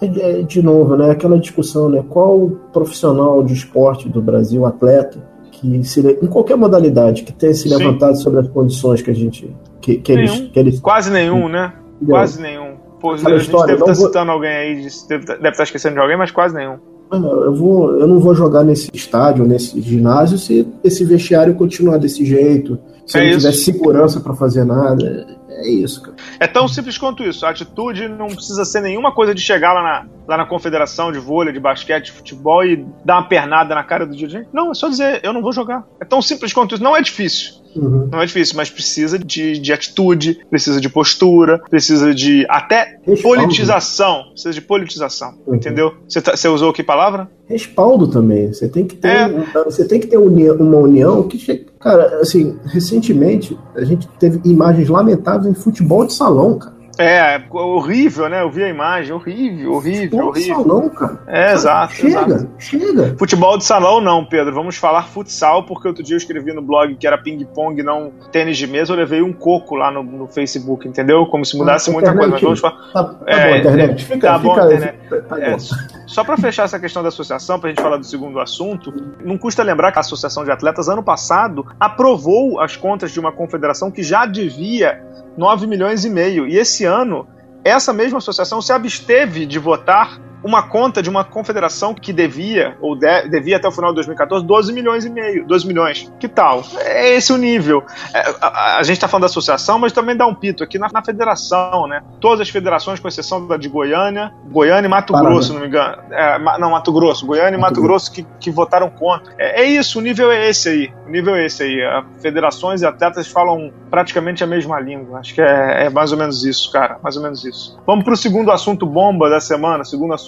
é, 0.01 0.07
é, 0.41 0.43
de 0.43 0.63
novo, 0.63 0.97
né, 0.97 1.11
aquela 1.11 1.39
discussão, 1.39 1.89
né, 1.89 2.05
qual 2.09 2.51
profissional 2.73 3.43
de 3.43 3.55
esporte 3.55 4.09
do 4.09 4.21
Brasil, 4.21 4.65
atleta, 4.67 5.19
que 5.51 5.83
se, 5.85 6.01
em 6.23 6.27
qualquer 6.27 6.57
modalidade 6.57 7.25
que 7.25 7.33
tenha 7.33 7.55
se 7.55 7.69
Sim. 7.69 7.77
levantado 7.77 8.17
sobre 8.17 8.41
as 8.41 8.49
condições 8.49 9.03
que 9.03 9.11
a 9.11 9.15
gente 9.15 9.55
que, 9.81 9.97
que 9.97 10.13
eles, 10.13 10.41
que 10.53 10.59
eles 10.59 10.81
quase 10.81 11.11
nenhum, 11.11 11.49
né? 11.49 11.73
Quase 12.07 12.41
nenhum. 12.41 12.75
Pô, 13.01 13.13
a 13.13 13.17
gente 13.17 13.37
história, 13.37 13.75
deve 13.75 13.81
estar 13.81 13.93
tá 13.93 13.99
vou... 13.99 14.07
citando 14.07 14.31
alguém 14.31 14.51
aí, 14.51 14.75
deve, 15.09 15.25
deve 15.25 15.33
estar 15.33 15.53
tá 15.53 15.63
esquecendo 15.63 15.95
de 15.95 16.01
alguém, 16.01 16.17
mas 16.17 16.31
quase 16.31 16.55
nenhum. 16.55 16.77
Eu, 17.11 17.55
vou, 17.55 17.99
eu 17.99 18.07
não 18.07 18.19
vou 18.19 18.35
jogar 18.35 18.63
nesse 18.63 18.91
estádio, 18.93 19.47
nesse 19.47 19.81
ginásio, 19.81 20.37
se 20.37 20.69
esse 20.85 21.05
vestiário 21.05 21.55
continuar 21.55 21.97
desse 21.97 22.25
jeito, 22.25 22.79
se 23.09 23.19
é 23.19 23.31
não 23.31 23.39
tiver 23.39 23.53
segurança 23.53 24.21
para 24.21 24.35
fazer 24.35 24.65
nada. 24.65 25.27
É 25.49 25.69
isso, 25.69 26.03
cara. 26.03 26.17
É 26.39 26.47
tão 26.47 26.69
simples 26.69 26.97
quanto 26.97 27.25
isso. 27.25 27.45
A 27.45 27.51
atitude 27.51 28.07
não 28.07 28.29
precisa 28.29 28.65
ser 28.65 28.81
nenhuma 28.81 29.13
coisa 29.13 29.35
de 29.35 29.41
chegar 29.41 29.73
lá 29.73 29.83
na, 29.83 30.07
lá 30.29 30.37
na 30.37 30.47
confederação 30.47 31.11
de 31.11 31.19
vôlei, 31.19 31.53
de 31.53 31.59
basquete, 31.59 32.07
de 32.07 32.13
futebol 32.13 32.65
e 32.65 32.87
dar 33.05 33.17
uma 33.17 33.29
pernada 33.29 33.75
na 33.75 33.83
cara 33.83 34.07
do 34.07 34.15
dirigente. 34.15 34.49
Não, 34.53 34.71
é 34.71 34.75
só 34.75 34.89
dizer, 34.89 35.21
eu 35.25 35.33
não 35.33 35.43
vou 35.43 35.53
jogar. 35.53 35.85
É 36.01 36.05
tão 36.05 36.23
simples 36.23 36.53
quanto 36.53 36.75
isso. 36.75 36.85
Não 36.85 36.97
é 36.97 37.03
difícil. 37.03 37.55
Uhum. 37.75 38.09
Não 38.11 38.21
é 38.21 38.27
difícil, 38.27 38.57
mas 38.57 38.71
precisa 38.71 39.19
de, 39.19 39.59
de 39.59 39.73
atitude, 39.73 40.41
precisa 40.49 40.81
de 40.81 40.89
postura, 40.89 41.59
precisa 41.71 42.15
de 42.15 42.47
até 42.49 42.99
Respaldo. 43.05 43.41
politização. 43.41 44.25
Precisa 44.31 44.53
de 44.53 44.61
politização, 44.61 45.35
uhum. 45.47 45.55
entendeu? 45.55 45.95
Você, 46.09 46.21
tá, 46.21 46.37
você 46.37 46.49
usou 46.49 46.73
que 46.73 46.83
palavra? 46.83 47.29
Respaldo 47.47 48.07
também. 48.07 48.53
Você 48.53 48.69
tem 48.69 48.87
que 48.87 48.97
ter, 48.97 49.09
é. 49.09 49.65
você 49.65 49.87
tem 49.87 49.99
que 49.99 50.07
ter 50.07 50.19
uma 50.19 50.77
união 50.77 51.27
que, 51.27 51.67
cara, 51.79 52.21
assim, 52.21 52.59
recentemente 52.65 53.59
a 53.75 53.85
gente 53.85 54.09
teve 54.19 54.41
imagens 54.49 54.89
lamentáveis 54.89 55.47
em 55.47 55.55
futebol 55.55 56.05
de 56.07 56.13
salão, 56.13 56.59
cara. 56.59 56.78
É, 56.99 57.41
horrível, 57.51 58.29
né? 58.29 58.43
Eu 58.43 58.51
vi 58.51 58.65
a 58.65 58.69
imagem, 58.69 59.13
horrível, 59.13 59.73
horrível, 59.75 60.19
Pô, 60.19 60.27
horrível. 60.29 60.57
salão, 60.57 60.89
cara. 60.89 61.19
É, 61.29 61.53
exato. 61.53 61.95
Chega, 61.95 62.09
exato. 62.09 62.49
chega. 62.59 63.15
Futebol 63.17 63.57
de 63.57 63.65
salão 63.65 64.01
não, 64.01 64.25
Pedro. 64.25 64.53
Vamos 64.53 64.77
falar 64.77 65.05
futsal, 65.05 65.65
porque 65.65 65.87
outro 65.87 66.03
dia 66.03 66.15
eu 66.15 66.19
escrevi 66.19 66.53
no 66.53 66.61
blog 66.61 66.97
que 66.97 67.07
era 67.07 67.17
ping-pong, 67.17 67.83
não 67.85 68.13
tênis 68.33 68.57
de 68.59 68.67
mesa. 68.67 68.93
Eu 68.93 68.97
levei 68.97 69.23
um 69.23 69.33
coco 69.33 69.77
lá 69.77 69.91
no, 69.93 70.03
no 70.03 70.27
Facebook, 70.27 70.89
entendeu? 70.89 71.25
Como 71.27 71.45
se 71.45 71.57
mudasse 71.57 71.89
Ah, 71.89 71.93
muita 71.93 72.13
coisa. 72.13 72.33
Mas 72.33 72.43
internet. 72.43 72.61
vamos 72.61 72.61
falar. 72.61 72.93
Tá, 72.93 73.05
tá 73.15 73.31
É, 73.31 73.51
bom, 73.53 73.57
internet. 73.59 74.05
Fica, 74.05 74.29
tá 74.33 74.39
bom, 74.39 74.55
fica, 74.55 74.67
internet. 74.67 74.99
tá 75.29 75.41
É, 75.41 75.51
bom. 75.53 75.59
só 76.07 76.25
para 76.25 76.37
fechar 76.37 76.65
essa 76.65 76.81
questão 76.81 77.03
da 77.03 77.11
associação, 77.11 77.61
para 77.61 77.69
a 77.69 77.73
gente 77.73 77.83
falar 77.83 77.97
do 77.99 78.05
segundo 78.07 78.41
assunto, 78.41 78.93
não 79.25 79.39
custa 79.39 79.63
lembrar 79.63 79.93
que 79.93 79.99
a 79.99 80.01
Associação 80.01 80.45
de 80.45 80.51
Atletas, 80.51 80.89
ano 80.89 81.03
passado, 81.03 81.65
aprovou 81.79 82.61
as 82.61 82.77
contas 82.77 83.13
de 83.13 83.21
uma 83.21 83.31
confederação 83.31 83.91
que 83.91 84.03
já 84.03 84.27
devia 84.27 85.01
9 85.37 85.67
milhões 85.69 86.05
e 86.05 86.11
meio. 86.11 86.47
E 86.49 86.59
esse 86.59 86.85
ano, 86.89 87.29
essa 87.65 87.93
mesma 87.93 88.19
associação 88.19 88.61
se 88.61 88.73
absteve 88.73 89.47
de 89.47 89.59
votar 89.59 90.21
uma 90.43 90.63
conta 90.63 91.03
de 91.03 91.11
uma 91.11 91.25
confederação 91.25 91.95
que 91.95 92.13
devia, 92.13 92.77
ou 92.81 92.95
de- 92.97 93.29
devia 93.29 93.57
até 93.57 93.67
o 93.69 93.73
final 93.73 93.91
de 93.91 93.97
2014, 93.97 94.45
12 94.47 94.73
milhões 94.73 95.05
e 95.05 95.11
meio. 95.11 95.47
12 95.47 95.67
milhões. 95.67 96.13
Que 96.21 96.29
tal? 96.29 96.63
É 96.79 97.15
esse 97.15 97.33
o 97.33 97.37
nível. 97.37 97.85
É, 98.15 98.35
a, 98.41 98.79
a- 98.79 98.83
gente 98.83 98.97
está 98.97 99.09
falando 99.09 99.23
da 99.23 99.27
associação, 99.27 99.79
mas 99.79 99.93
também 99.93 100.17
dá 100.17 100.27
um 100.27 100.35
pito 100.35 100.63
aqui 100.63 100.79
na, 100.79 100.89
na 100.93 101.03
federação, 101.05 101.87
né? 101.87 102.03
Todas 102.21 102.41
as 102.41 102.49
federações, 102.49 103.01
com 103.01 103.09
exceção 103.09 103.47
da 103.47 103.57
de 103.57 103.69
Goiânia, 103.69 104.33
Goiânia 104.51 104.87
e 104.87 104.91
Mato 104.91 105.13
Paraná. 105.13 105.31
Grosso, 105.31 105.49
se 105.49 105.53
não 105.55 105.61
me 105.61 105.67
engano. 105.67 105.97
É, 106.11 106.39
não, 106.59 106.71
Mato 106.71 106.93
Grosso. 106.93 107.27
Goiânia 107.27 107.57
e 107.57 107.61
Mato 107.61 107.69
Mato 107.69 107.83
Grosso 107.83 108.11
que, 108.13 108.27
que 108.41 108.51
votaram 108.51 108.89
contra. 108.89 109.33
É, 109.39 109.63
é 109.63 109.65
isso, 109.67 109.99
o 109.99 110.03
nível 110.03 110.31
é 110.33 110.49
esse 110.49 110.69
aí. 110.69 110.93
O 111.07 111.11
nível 111.11 111.35
é 111.35 111.45
esse 111.45 111.63
aí. 111.63 111.83
A 111.83 112.05
federações 112.21 112.81
e 112.83 112.87
atletas 112.87 113.27
falam 113.29 113.73
praticamente 113.91 114.43
a 114.43 114.47
mesma 114.47 114.79
língua. 114.81 115.19
Acho 115.19 115.35
que 115.35 115.41
é, 115.43 115.85
é 115.87 115.91
mais 115.91 116.13
ou 116.13 116.19
menos 116.19 116.45
isso, 116.45 116.71
cara. 116.73 116.99
Mais 117.03 117.17
ou 117.17 117.23
menos 117.23 117.45
isso. 117.45 117.79
Vamos 117.87 118.05
pro 118.05 118.17
segundo 118.17 118.51
assunto 118.51 118.87
bomba 118.87 119.29
da 119.29 119.41
semana, 119.41 119.85
segundo 119.85 120.15
assunto 120.15 120.28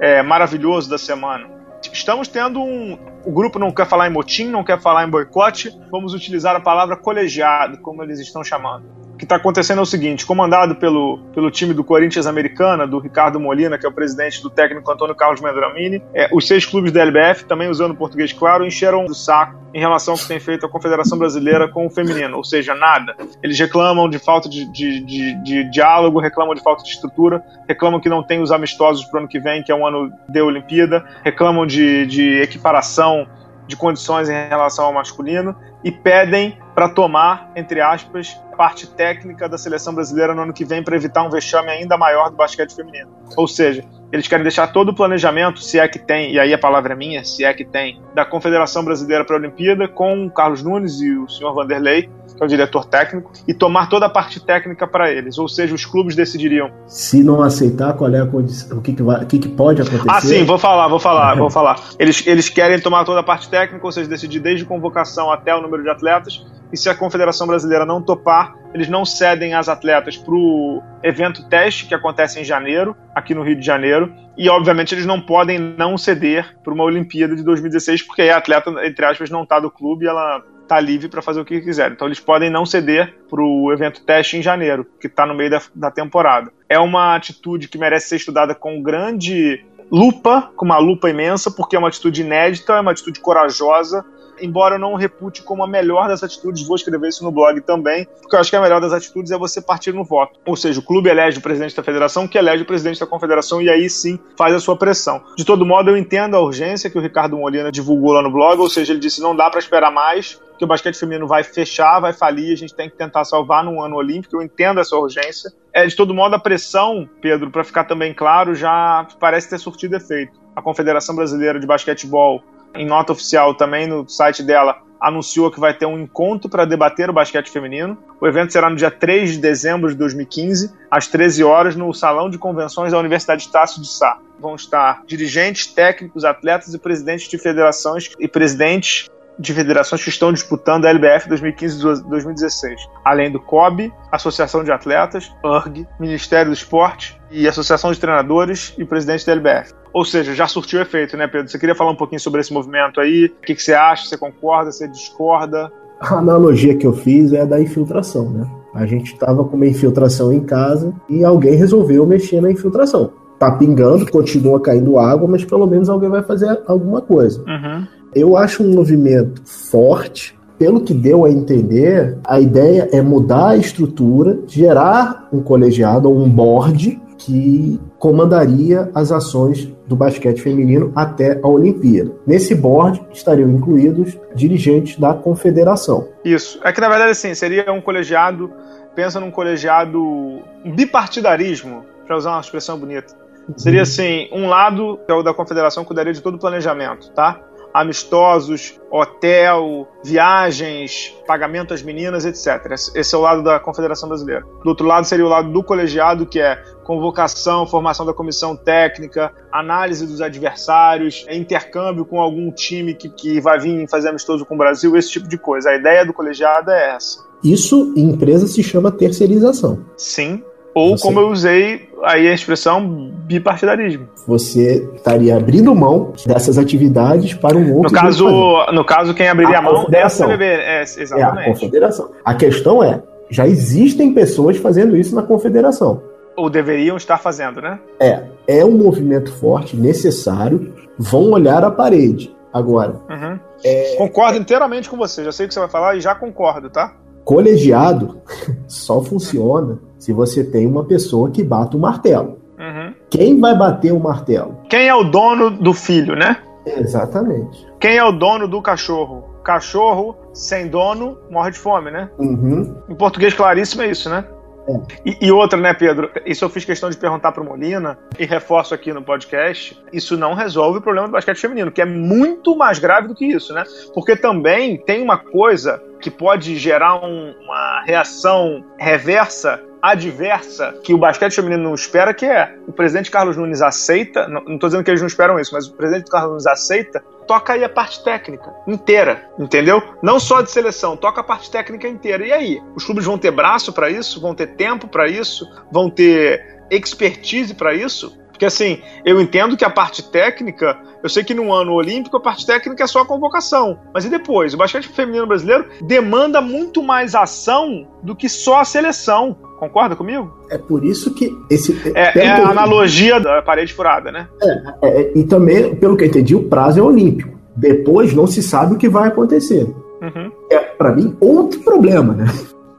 é, 0.00 0.22
maravilhoso 0.22 0.88
da 0.88 0.98
semana. 0.98 1.48
Estamos 1.92 2.28
tendo 2.28 2.60
um. 2.60 2.98
O 3.24 3.32
grupo 3.32 3.58
não 3.58 3.70
quer 3.70 3.86
falar 3.86 4.08
em 4.08 4.12
motim, 4.12 4.48
não 4.48 4.64
quer 4.64 4.80
falar 4.80 5.06
em 5.06 5.10
boicote. 5.10 5.70
Vamos 5.90 6.14
utilizar 6.14 6.56
a 6.56 6.60
palavra 6.60 6.96
colegiado, 6.96 7.78
como 7.78 8.02
eles 8.02 8.18
estão 8.18 8.42
chamando. 8.42 8.86
O 9.18 9.20
que 9.20 9.24
está 9.24 9.34
acontecendo 9.34 9.80
é 9.80 9.82
o 9.82 9.84
seguinte: 9.84 10.24
comandado 10.24 10.76
pelo, 10.76 11.18
pelo 11.34 11.50
time 11.50 11.74
do 11.74 11.82
Corinthians 11.82 12.24
Americana, 12.24 12.86
do 12.86 13.00
Ricardo 13.00 13.40
Molina, 13.40 13.76
que 13.76 13.84
é 13.84 13.88
o 13.88 13.92
presidente 13.92 14.40
do 14.40 14.48
técnico 14.48 14.88
Antônio 14.92 15.12
Carlos 15.12 15.40
Mendramini, 15.40 16.00
é, 16.14 16.28
os 16.32 16.46
seis 16.46 16.64
clubes 16.64 16.92
da 16.92 17.00
LBF, 17.00 17.44
também 17.46 17.68
usando 17.68 17.96
português 17.96 18.32
claro, 18.32 18.64
encheram 18.64 19.04
o 19.04 19.12
saco 19.12 19.58
em 19.74 19.80
relação 19.80 20.14
ao 20.14 20.20
que 20.20 20.28
tem 20.28 20.38
feito 20.38 20.64
a 20.64 20.68
Confederação 20.68 21.18
Brasileira 21.18 21.66
com 21.66 21.84
o 21.84 21.90
feminino, 21.90 22.36
ou 22.36 22.44
seja, 22.44 22.76
nada. 22.76 23.16
Eles 23.42 23.58
reclamam 23.58 24.08
de 24.08 24.20
falta 24.20 24.48
de, 24.48 24.70
de, 24.70 25.00
de, 25.00 25.42
de 25.42 25.70
diálogo, 25.70 26.20
reclamam 26.20 26.54
de 26.54 26.62
falta 26.62 26.84
de 26.84 26.90
estrutura, 26.90 27.42
reclamam 27.66 27.98
que 27.98 28.08
não 28.08 28.22
tem 28.22 28.40
os 28.40 28.52
amistosos 28.52 29.04
para 29.06 29.16
o 29.16 29.18
ano 29.22 29.28
que 29.28 29.40
vem, 29.40 29.64
que 29.64 29.72
é 29.72 29.74
um 29.74 29.84
ano 29.84 30.12
de 30.28 30.40
Olimpíada, 30.40 31.04
reclamam 31.24 31.66
de, 31.66 32.06
de 32.06 32.40
equiparação 32.40 33.26
de 33.68 33.76
condições 33.76 34.28
em 34.28 34.48
relação 34.48 34.86
ao 34.86 34.92
masculino 34.92 35.54
e 35.84 35.92
pedem 35.92 36.58
para 36.74 36.88
tomar, 36.88 37.52
entre 37.54 37.80
aspas, 37.80 38.34
parte 38.56 38.88
técnica 38.88 39.48
da 39.48 39.56
seleção 39.56 39.94
brasileira 39.94 40.34
no 40.34 40.42
ano 40.42 40.52
que 40.52 40.64
vem 40.64 40.82
para 40.82 40.96
evitar 40.96 41.22
um 41.22 41.30
vexame 41.30 41.70
ainda 41.70 41.96
maior 41.96 42.30
do 42.30 42.36
basquete 42.36 42.74
feminino. 42.74 43.10
Ou 43.36 43.46
seja, 43.46 43.84
eles 44.12 44.26
querem 44.26 44.42
deixar 44.42 44.68
todo 44.68 44.90
o 44.90 44.94
planejamento, 44.94 45.60
se 45.60 45.78
é 45.78 45.86
que 45.86 45.98
tem, 45.98 46.32
e 46.32 46.38
aí 46.38 46.52
a 46.52 46.58
palavra 46.58 46.94
é 46.94 46.96
minha, 46.96 47.24
se 47.24 47.44
é 47.44 47.52
que 47.52 47.64
tem, 47.64 48.00
da 48.14 48.24
Confederação 48.24 48.84
Brasileira 48.84 49.24
para 49.24 49.36
a 49.36 49.38
Olimpíada 49.38 49.86
com 49.86 50.26
o 50.26 50.30
Carlos 50.30 50.62
Nunes 50.62 51.00
e 51.00 51.10
o 51.16 51.28
senhor 51.28 51.54
Vanderlei, 51.54 52.08
que 52.36 52.42
é 52.42 52.46
o 52.46 52.48
diretor 52.48 52.84
técnico, 52.84 53.32
e 53.46 53.52
tomar 53.52 53.88
toda 53.88 54.06
a 54.06 54.08
parte 54.08 54.40
técnica 54.40 54.86
para 54.86 55.10
eles. 55.10 55.38
Ou 55.38 55.48
seja, 55.48 55.74
os 55.74 55.84
clubes 55.84 56.14
decidiriam 56.14 56.70
Se 56.86 57.22
não 57.22 57.42
aceitar, 57.42 57.92
qual 57.94 58.14
é 58.14 58.20
a 58.20 58.26
condição? 58.26 58.78
O 58.78 58.80
que, 58.80 58.92
que, 58.92 59.02
vai, 59.02 59.22
o 59.22 59.26
que, 59.26 59.38
que 59.38 59.48
pode 59.48 59.82
acontecer? 59.82 60.08
Ah, 60.08 60.20
sim, 60.20 60.44
vou 60.44 60.58
falar, 60.58 60.88
vou 60.88 61.00
falar, 61.00 61.34
vou 61.36 61.50
falar. 61.50 61.80
Eles, 61.98 62.26
eles 62.26 62.48
querem 62.48 62.80
tomar 62.80 63.04
toda 63.04 63.20
a 63.20 63.22
parte 63.22 63.48
técnica, 63.48 63.84
ou 63.84 63.92
seja, 63.92 64.08
decidir 64.08 64.40
desde 64.40 64.64
convocação 64.64 65.30
até 65.30 65.54
o 65.54 65.60
número 65.60 65.82
de 65.82 65.90
atletas. 65.90 66.44
E 66.72 66.76
se 66.76 66.88
a 66.88 66.94
Confederação 66.94 67.46
Brasileira 67.46 67.86
não 67.86 68.02
topar, 68.02 68.54
eles 68.74 68.88
não 68.88 69.04
cedem 69.04 69.54
as 69.54 69.68
atletas 69.68 70.16
para 70.16 70.34
o 70.34 70.82
evento 71.02 71.48
teste 71.48 71.86
que 71.86 71.94
acontece 71.94 72.40
em 72.40 72.44
janeiro, 72.44 72.96
aqui 73.14 73.34
no 73.34 73.42
Rio 73.42 73.58
de 73.58 73.64
Janeiro. 73.64 74.12
E, 74.36 74.48
obviamente, 74.48 74.94
eles 74.94 75.06
não 75.06 75.20
podem 75.20 75.58
não 75.58 75.96
ceder 75.96 76.56
para 76.62 76.72
uma 76.72 76.84
Olimpíada 76.84 77.34
de 77.34 77.42
2016, 77.42 78.02
porque 78.02 78.22
a 78.22 78.36
atleta, 78.36 78.70
entre 78.86 79.04
aspas, 79.04 79.30
não 79.30 79.42
está 79.42 79.58
do 79.58 79.70
clube 79.70 80.04
e 80.04 80.08
ela 80.08 80.42
está 80.62 80.78
livre 80.78 81.08
para 81.08 81.22
fazer 81.22 81.40
o 81.40 81.44
que 81.44 81.60
quiser. 81.60 81.92
Então, 81.92 82.06
eles 82.06 82.20
podem 82.20 82.50
não 82.50 82.66
ceder 82.66 83.14
para 83.30 83.42
o 83.42 83.72
evento 83.72 84.04
teste 84.04 84.36
em 84.36 84.42
janeiro, 84.42 84.86
que 85.00 85.06
está 85.06 85.24
no 85.26 85.34
meio 85.34 85.50
da, 85.50 85.62
da 85.74 85.90
temporada. 85.90 86.52
É 86.68 86.78
uma 86.78 87.16
atitude 87.16 87.68
que 87.68 87.78
merece 87.78 88.10
ser 88.10 88.16
estudada 88.16 88.54
com 88.54 88.82
grande 88.82 89.64
lupa, 89.90 90.50
com 90.54 90.66
uma 90.66 90.78
lupa 90.78 91.08
imensa, 91.08 91.50
porque 91.50 91.74
é 91.74 91.78
uma 91.78 91.88
atitude 91.88 92.20
inédita, 92.20 92.74
é 92.74 92.80
uma 92.80 92.90
atitude 92.90 93.20
corajosa. 93.20 94.04
Embora 94.40 94.76
eu 94.76 94.78
não 94.78 94.94
repute 94.94 95.42
como 95.42 95.62
a 95.62 95.68
melhor 95.68 96.08
das 96.08 96.22
atitudes, 96.22 96.66
vou 96.66 96.76
escrever 96.76 97.08
isso 97.08 97.24
no 97.24 97.30
blog 97.30 97.60
também, 97.60 98.06
porque 98.20 98.36
eu 98.36 98.40
acho 98.40 98.50
que 98.50 98.56
a 98.56 98.60
melhor 98.60 98.80
das 98.80 98.92
atitudes 98.92 99.30
é 99.30 99.38
você 99.38 99.60
partir 99.60 99.92
no 99.92 100.04
voto. 100.04 100.38
Ou 100.46 100.56
seja, 100.56 100.80
o 100.80 100.82
clube 100.82 101.08
elege 101.08 101.38
o 101.38 101.42
presidente 101.42 101.76
da 101.76 101.82
federação, 101.82 102.26
que 102.26 102.38
elege 102.38 102.62
o 102.62 102.66
presidente 102.66 103.00
da 103.00 103.06
confederação, 103.06 103.60
e 103.60 103.68
aí 103.68 103.88
sim 103.88 104.18
faz 104.36 104.54
a 104.54 104.60
sua 104.60 104.76
pressão. 104.76 105.22
De 105.36 105.44
todo 105.44 105.66
modo, 105.66 105.90
eu 105.90 105.96
entendo 105.96 106.36
a 106.36 106.40
urgência 106.40 106.90
que 106.90 106.98
o 106.98 107.00
Ricardo 107.00 107.36
Molina 107.36 107.70
divulgou 107.70 108.12
lá 108.12 108.22
no 108.22 108.30
blog, 108.30 108.60
ou 108.60 108.68
seja, 108.68 108.92
ele 108.92 109.00
disse 109.00 109.20
não 109.20 109.34
dá 109.34 109.50
para 109.50 109.58
esperar 109.58 109.90
mais, 109.90 110.40
que 110.58 110.64
o 110.64 110.66
basquete 110.66 110.98
feminino 110.98 111.26
vai 111.26 111.44
fechar, 111.44 112.00
vai 112.00 112.12
falir, 112.12 112.52
a 112.52 112.56
gente 112.56 112.74
tem 112.74 112.90
que 112.90 112.96
tentar 112.96 113.24
salvar 113.24 113.64
num 113.64 113.80
ano 113.80 113.96
olímpico, 113.96 114.36
eu 114.36 114.42
entendo 114.42 114.80
essa 114.80 114.96
urgência. 114.96 115.52
É, 115.72 115.86
de 115.86 115.94
todo 115.94 116.12
modo, 116.12 116.34
a 116.34 116.38
pressão, 116.38 117.08
Pedro, 117.22 117.50
para 117.50 117.62
ficar 117.62 117.84
também 117.84 118.12
claro, 118.12 118.54
já 118.54 119.06
parece 119.20 119.48
ter 119.48 119.58
surtido 119.58 119.96
efeito. 119.96 120.38
A 120.56 120.60
Confederação 120.60 121.14
Brasileira 121.14 121.60
de 121.60 121.66
Basquetebol, 121.66 122.42
em 122.78 122.86
nota 122.86 123.12
oficial 123.12 123.54
também 123.54 123.86
no 123.86 124.08
site 124.08 124.42
dela, 124.42 124.80
anunciou 125.00 125.50
que 125.50 125.60
vai 125.60 125.74
ter 125.74 125.86
um 125.86 125.98
encontro 125.98 126.48
para 126.48 126.64
debater 126.64 127.08
o 127.10 127.12
basquete 127.12 127.50
feminino. 127.50 127.96
O 128.20 128.26
evento 128.26 128.52
será 128.52 128.68
no 128.68 128.76
dia 128.76 128.90
3 128.90 129.32
de 129.32 129.38
dezembro 129.38 129.90
de 129.90 129.96
2015, 129.96 130.72
às 130.90 131.06
13 131.06 131.44
horas, 131.44 131.76
no 131.76 131.92
Salão 131.92 132.28
de 132.28 132.38
Convenções 132.38 132.92
da 132.92 132.98
Universidade 132.98 133.42
Estácio 133.42 133.80
de 133.80 133.88
Sá. 133.88 134.18
Vão 134.40 134.54
estar 134.54 135.02
dirigentes, 135.06 135.66
técnicos, 135.66 136.24
atletas 136.24 136.74
e 136.74 136.78
presidentes 136.78 137.28
de 137.28 137.38
federações 137.38 138.10
e 138.18 138.28
presidentes 138.28 139.08
de 139.38 139.54
federações 139.54 140.02
que 140.02 140.08
estão 140.08 140.32
disputando 140.32 140.84
a 140.84 140.90
LBF 140.90 141.28
2015-2016, 141.28 142.76
além 143.04 143.30
do 143.30 143.38
COB, 143.38 143.92
Associação 144.10 144.64
de 144.64 144.72
Atletas, 144.72 145.32
URG, 145.44 145.86
Ministério 146.00 146.50
do 146.50 146.54
Esporte 146.54 147.20
e 147.30 147.46
Associação 147.46 147.92
de 147.92 148.00
Treinadores 148.00 148.74
e 148.76 148.84
presidente 148.84 149.24
da 149.24 149.32
LBF. 149.32 149.74
Ou 149.92 150.04
seja, 150.04 150.34
já 150.34 150.46
surtiu 150.46 150.80
efeito, 150.80 151.16
né, 151.16 151.26
Pedro? 151.26 151.48
Você 151.48 151.58
queria 151.58 151.74
falar 151.74 151.90
um 151.90 151.96
pouquinho 151.96 152.20
sobre 152.20 152.40
esse 152.40 152.52
movimento 152.52 153.00
aí? 153.00 153.26
O 153.26 153.46
que, 153.46 153.54
que 153.54 153.62
você 153.62 153.72
acha? 153.72 154.06
Você 154.06 154.16
concorda? 154.16 154.70
Você 154.70 154.86
discorda? 154.88 155.70
A 156.00 156.14
analogia 156.14 156.76
que 156.76 156.86
eu 156.86 156.92
fiz 156.92 157.32
é 157.32 157.44
da 157.44 157.60
infiltração, 157.60 158.30
né? 158.30 158.46
A 158.74 158.86
gente 158.86 159.12
estava 159.12 159.44
com 159.44 159.56
uma 159.56 159.66
infiltração 159.66 160.32
em 160.32 160.40
casa 160.40 160.94
e 161.08 161.24
alguém 161.24 161.54
resolveu 161.54 162.06
mexer 162.06 162.40
na 162.40 162.50
infiltração. 162.50 163.10
Tá 163.38 163.52
pingando, 163.52 164.10
continua 164.10 164.60
caindo 164.60 164.98
água, 164.98 165.28
mas 165.28 165.44
pelo 165.44 165.66
menos 165.66 165.88
alguém 165.88 166.08
vai 166.08 166.22
fazer 166.22 166.60
alguma 166.66 167.00
coisa. 167.00 167.40
Uhum. 167.40 167.86
Eu 168.14 168.36
acho 168.36 168.62
um 168.62 168.74
movimento 168.74 169.42
forte. 169.44 170.36
Pelo 170.58 170.80
que 170.80 170.92
deu 170.92 171.24
a 171.24 171.30
entender, 171.30 172.18
a 172.26 172.40
ideia 172.40 172.88
é 172.92 173.00
mudar 173.00 173.50
a 173.50 173.56
estrutura, 173.56 174.40
gerar 174.46 175.28
um 175.32 175.40
colegiado 175.40 176.08
ou 176.08 176.18
um 176.18 176.28
board 176.28 177.00
que 177.16 177.80
comandaria 177.98 178.90
as 178.94 179.12
ações 179.12 179.72
do 179.88 179.96
basquete 179.96 180.40
feminino 180.40 180.92
até 180.94 181.40
a 181.42 181.48
Olimpíada. 181.48 182.12
Nesse 182.26 182.54
board 182.54 183.02
estariam 183.12 183.50
incluídos 183.50 184.16
dirigentes 184.34 184.98
da 184.98 185.14
confederação. 185.14 186.08
Isso. 186.24 186.60
É 186.62 186.70
que 186.70 186.80
na 186.80 186.88
verdade 186.88 187.10
assim, 187.10 187.34
seria 187.34 187.72
um 187.72 187.80
colegiado, 187.80 188.52
pensa 188.94 189.18
num 189.18 189.30
colegiado 189.30 190.00
um 190.00 190.72
bipartidarismo, 190.72 191.84
para 192.06 192.16
usar 192.16 192.30
uma 192.30 192.40
expressão 192.40 192.78
bonita. 192.78 193.14
Seria 193.56 193.82
assim, 193.82 194.28
um 194.32 194.46
lado, 194.46 194.98
que 195.06 195.12
é 195.12 195.14
o 195.14 195.22
da 195.22 195.32
confederação, 195.32 195.84
cuidaria 195.84 196.12
de 196.12 196.20
todo 196.20 196.34
o 196.34 196.38
planejamento, 196.38 197.10
tá? 197.12 197.40
Amistosos, 197.80 198.80
hotel, 198.90 199.86
viagens, 200.02 201.14
pagamento 201.26 201.72
às 201.72 201.82
meninas, 201.82 202.24
etc. 202.24 202.72
Esse 202.94 203.14
é 203.14 203.18
o 203.18 203.20
lado 203.20 203.42
da 203.42 203.60
Confederação 203.60 204.08
Brasileira. 204.08 204.44
Do 204.62 204.70
outro 204.70 204.86
lado 204.86 205.04
seria 205.04 205.24
o 205.24 205.28
lado 205.28 205.52
do 205.52 205.62
colegiado, 205.62 206.26
que 206.26 206.40
é 206.40 206.60
convocação, 206.82 207.66
formação 207.66 208.04
da 208.04 208.12
comissão 208.12 208.56
técnica, 208.56 209.32
análise 209.52 210.06
dos 210.06 210.20
adversários, 210.20 211.24
intercâmbio 211.30 212.04
com 212.04 212.20
algum 212.20 212.50
time 212.50 212.94
que, 212.94 213.08
que 213.10 213.40
vai 213.40 213.60
vir 213.60 213.88
fazer 213.88 214.08
amistoso 214.08 214.44
com 214.44 214.54
o 214.54 214.58
Brasil, 214.58 214.96
esse 214.96 215.10
tipo 215.10 215.28
de 215.28 215.38
coisa. 215.38 215.70
A 215.70 215.76
ideia 215.76 216.04
do 216.04 216.12
colegiado 216.12 216.70
é 216.70 216.96
essa. 216.96 217.28
Isso 217.44 217.92
em 217.96 218.10
empresa 218.10 218.46
se 218.46 218.62
chama 218.62 218.90
terceirização. 218.90 219.84
Sim. 219.96 220.42
Ou, 220.78 220.96
Você- 220.96 221.02
como 221.02 221.20
eu 221.20 221.28
usei 221.28 221.88
aí 222.04 222.28
a 222.28 222.32
expressão, 222.32 223.10
bipartidarismo. 223.26 224.08
Você 224.26 224.88
estaria 224.94 225.36
abrindo 225.36 225.74
mão 225.74 226.12
dessas 226.26 226.56
atividades 226.58 227.34
para 227.34 227.56
um 227.56 227.74
outro. 227.74 227.92
No 227.92 228.00
caso, 228.00 228.26
no 228.72 228.84
caso, 228.84 229.14
quem 229.14 229.28
abriria 229.28 229.58
A 229.58 229.62
mão 229.62 229.72
é 229.72 229.76
a 229.76 229.78
confederação. 229.80 230.28
CBB. 230.28 230.44
É, 230.44 230.76
É 230.76 230.78
a 230.78 230.82
exatamente. 230.82 231.48
confederação. 231.50 232.10
A 232.24 232.34
questão 232.34 232.82
é, 232.82 233.02
Já 233.30 233.46
existem 233.46 234.14
pessoas 234.14 234.56
fazendo 234.56 234.96
isso 234.96 235.14
na 235.14 235.22
confederação. 235.22 236.00
Ou 236.34 236.48
deveriam 236.48 236.96
estar 236.96 237.18
fazendo, 237.18 237.60
né? 237.60 237.78
É, 238.00 238.22
é 238.46 238.64
um 238.64 238.70
movimento 238.70 239.30
forte, 239.34 239.76
necessário. 239.76 240.72
Vão 240.98 241.32
olhar 241.32 241.62
a 241.62 241.70
parede. 241.70 242.34
Agora. 242.50 242.94
Uhum. 243.10 243.38
É... 243.62 243.96
Concordo 243.96 244.38
inteiramente 244.38 244.88
com 244.88 244.96
você. 244.96 245.22
Já 245.24 245.32
sei 245.32 245.44
o 245.44 245.48
que 245.48 245.52
você 245.54 245.60
vai 245.60 245.68
falar 245.68 245.96
e 245.96 246.00
já 246.00 246.14
concordo, 246.14 246.70
tá? 246.70 246.94
Colegiado 247.28 248.22
só 248.66 249.02
funciona 249.02 249.78
se 249.98 250.14
você 250.14 250.42
tem 250.42 250.66
uma 250.66 250.86
pessoa 250.86 251.30
que 251.30 251.44
bata 251.44 251.76
o 251.76 251.80
martelo. 251.80 252.38
Uhum. 252.58 252.94
Quem 253.10 253.38
vai 253.38 253.54
bater 253.54 253.92
o 253.92 254.00
martelo? 254.00 254.56
Quem 254.70 254.88
é 254.88 254.94
o 254.94 255.04
dono 255.04 255.50
do 255.50 255.74
filho, 255.74 256.16
né? 256.16 256.38
Exatamente. 256.64 257.66
Quem 257.78 257.98
é 257.98 258.02
o 258.02 258.12
dono 258.12 258.48
do 258.48 258.62
cachorro? 258.62 259.24
Cachorro 259.44 260.16
sem 260.32 260.68
dono 260.68 261.18
morre 261.30 261.50
de 261.50 261.58
fome, 261.58 261.90
né? 261.90 262.08
Uhum. 262.18 262.74
Em 262.88 262.94
português 262.94 263.34
claríssimo 263.34 263.82
é 263.82 263.90
isso, 263.90 264.08
né? 264.08 264.24
É. 264.66 264.80
E, 265.04 265.26
e, 265.26 265.30
outra, 265.30 265.60
né, 265.60 265.74
Pedro? 265.74 266.10
Isso 266.24 266.46
eu 266.46 266.48
fiz 266.48 266.64
questão 266.64 266.88
de 266.88 266.96
perguntar 266.96 267.32
para 267.32 267.44
Molina 267.44 267.98
e 268.18 268.24
reforço 268.24 268.74
aqui 268.74 268.90
no 268.90 269.02
podcast. 269.02 269.78
Isso 269.92 270.16
não 270.16 270.32
resolve 270.32 270.78
o 270.78 270.82
problema 270.82 271.08
do 271.08 271.12
basquete 271.12 271.40
feminino, 271.40 271.70
que 271.70 271.82
é 271.82 271.86
muito 271.86 272.56
mais 272.56 272.78
grave 272.78 273.08
do 273.08 273.14
que 273.14 273.26
isso, 273.26 273.52
né? 273.52 273.64
Porque 273.92 274.16
também 274.16 274.78
tem 274.78 275.02
uma 275.02 275.18
coisa 275.18 275.82
que 276.00 276.10
pode 276.10 276.56
gerar 276.56 277.04
um, 277.04 277.34
uma 277.42 277.82
reação 277.84 278.64
reversa 278.78 279.62
adversa 279.82 280.74
que 280.82 280.92
o 280.92 280.98
basquete 280.98 281.34
feminino 281.34 281.62
não 281.62 281.74
espera, 281.74 282.12
que 282.12 282.26
é 282.26 282.56
o 282.66 282.72
presidente 282.72 283.10
Carlos 283.10 283.36
Nunes 283.36 283.62
aceita, 283.62 284.28
não 284.28 284.40
estou 284.54 284.68
dizendo 284.68 284.84
que 284.84 284.90
eles 284.90 285.00
não 285.00 285.06
esperam 285.06 285.38
isso, 285.38 285.54
mas 285.54 285.66
o 285.66 285.74
presidente 285.74 286.10
Carlos 286.10 286.30
Nunes 286.30 286.46
aceita, 286.46 287.02
toca 287.26 287.52
aí 287.52 287.62
a 287.62 287.68
parte 287.68 288.02
técnica 288.02 288.52
inteira, 288.66 289.30
entendeu? 289.38 289.82
Não 290.02 290.18
só 290.18 290.40
de 290.40 290.50
seleção, 290.50 290.96
toca 290.96 291.20
a 291.20 291.24
parte 291.24 291.50
técnica 291.50 291.86
inteira. 291.86 292.26
E 292.26 292.32
aí? 292.32 292.62
Os 292.74 292.84
clubes 292.84 293.04
vão 293.04 293.18
ter 293.18 293.30
braço 293.30 293.72
para 293.72 293.90
isso, 293.90 294.20
vão 294.20 294.34
ter 294.34 294.48
tempo 294.48 294.88
para 294.88 295.06
isso, 295.06 295.46
vão 295.70 295.90
ter 295.90 296.58
expertise 296.70 297.54
para 297.54 297.74
isso? 297.74 298.18
Porque 298.38 298.46
assim, 298.46 298.78
eu 299.04 299.20
entendo 299.20 299.56
que 299.56 299.64
a 299.64 299.70
parte 299.70 300.00
técnica, 300.12 300.78
eu 301.02 301.08
sei 301.08 301.24
que 301.24 301.34
no 301.34 301.52
ano 301.52 301.72
olímpico 301.72 302.16
a 302.16 302.20
parte 302.20 302.46
técnica 302.46 302.84
é 302.84 302.86
só 302.86 303.00
a 303.00 303.04
convocação. 303.04 303.80
Mas 303.92 304.04
e 304.04 304.08
depois? 304.08 304.54
O 304.54 304.56
basquete 304.56 304.86
feminino 304.86 305.26
brasileiro 305.26 305.66
demanda 305.82 306.40
muito 306.40 306.80
mais 306.80 307.16
ação 307.16 307.88
do 308.00 308.14
que 308.14 308.28
só 308.28 308.60
a 308.60 308.64
seleção. 308.64 309.36
Concorda 309.58 309.96
comigo? 309.96 310.32
É 310.48 310.56
por 310.56 310.84
isso 310.84 311.12
que 311.12 311.36
esse. 311.50 311.76
É, 311.96 312.16
é 312.16 312.28
a 312.28 312.50
analogia 312.50 313.18
da 313.18 313.42
parede 313.42 313.74
furada, 313.74 314.12
né? 314.12 314.28
É, 314.40 314.88
é, 314.88 315.18
e 315.18 315.24
também, 315.24 315.74
pelo 315.74 315.96
que 315.96 316.04
eu 316.04 316.08
entendi, 316.08 316.36
o 316.36 316.44
prazo 316.44 316.78
é 316.78 316.82
olímpico. 316.82 317.36
Depois 317.56 318.14
não 318.14 318.28
se 318.28 318.40
sabe 318.40 318.76
o 318.76 318.78
que 318.78 318.88
vai 318.88 319.08
acontecer. 319.08 319.64
Uhum. 320.00 320.30
É, 320.48 320.58
para 320.58 320.94
mim, 320.94 321.16
outro 321.18 321.58
problema, 321.58 322.14
né? 322.14 322.26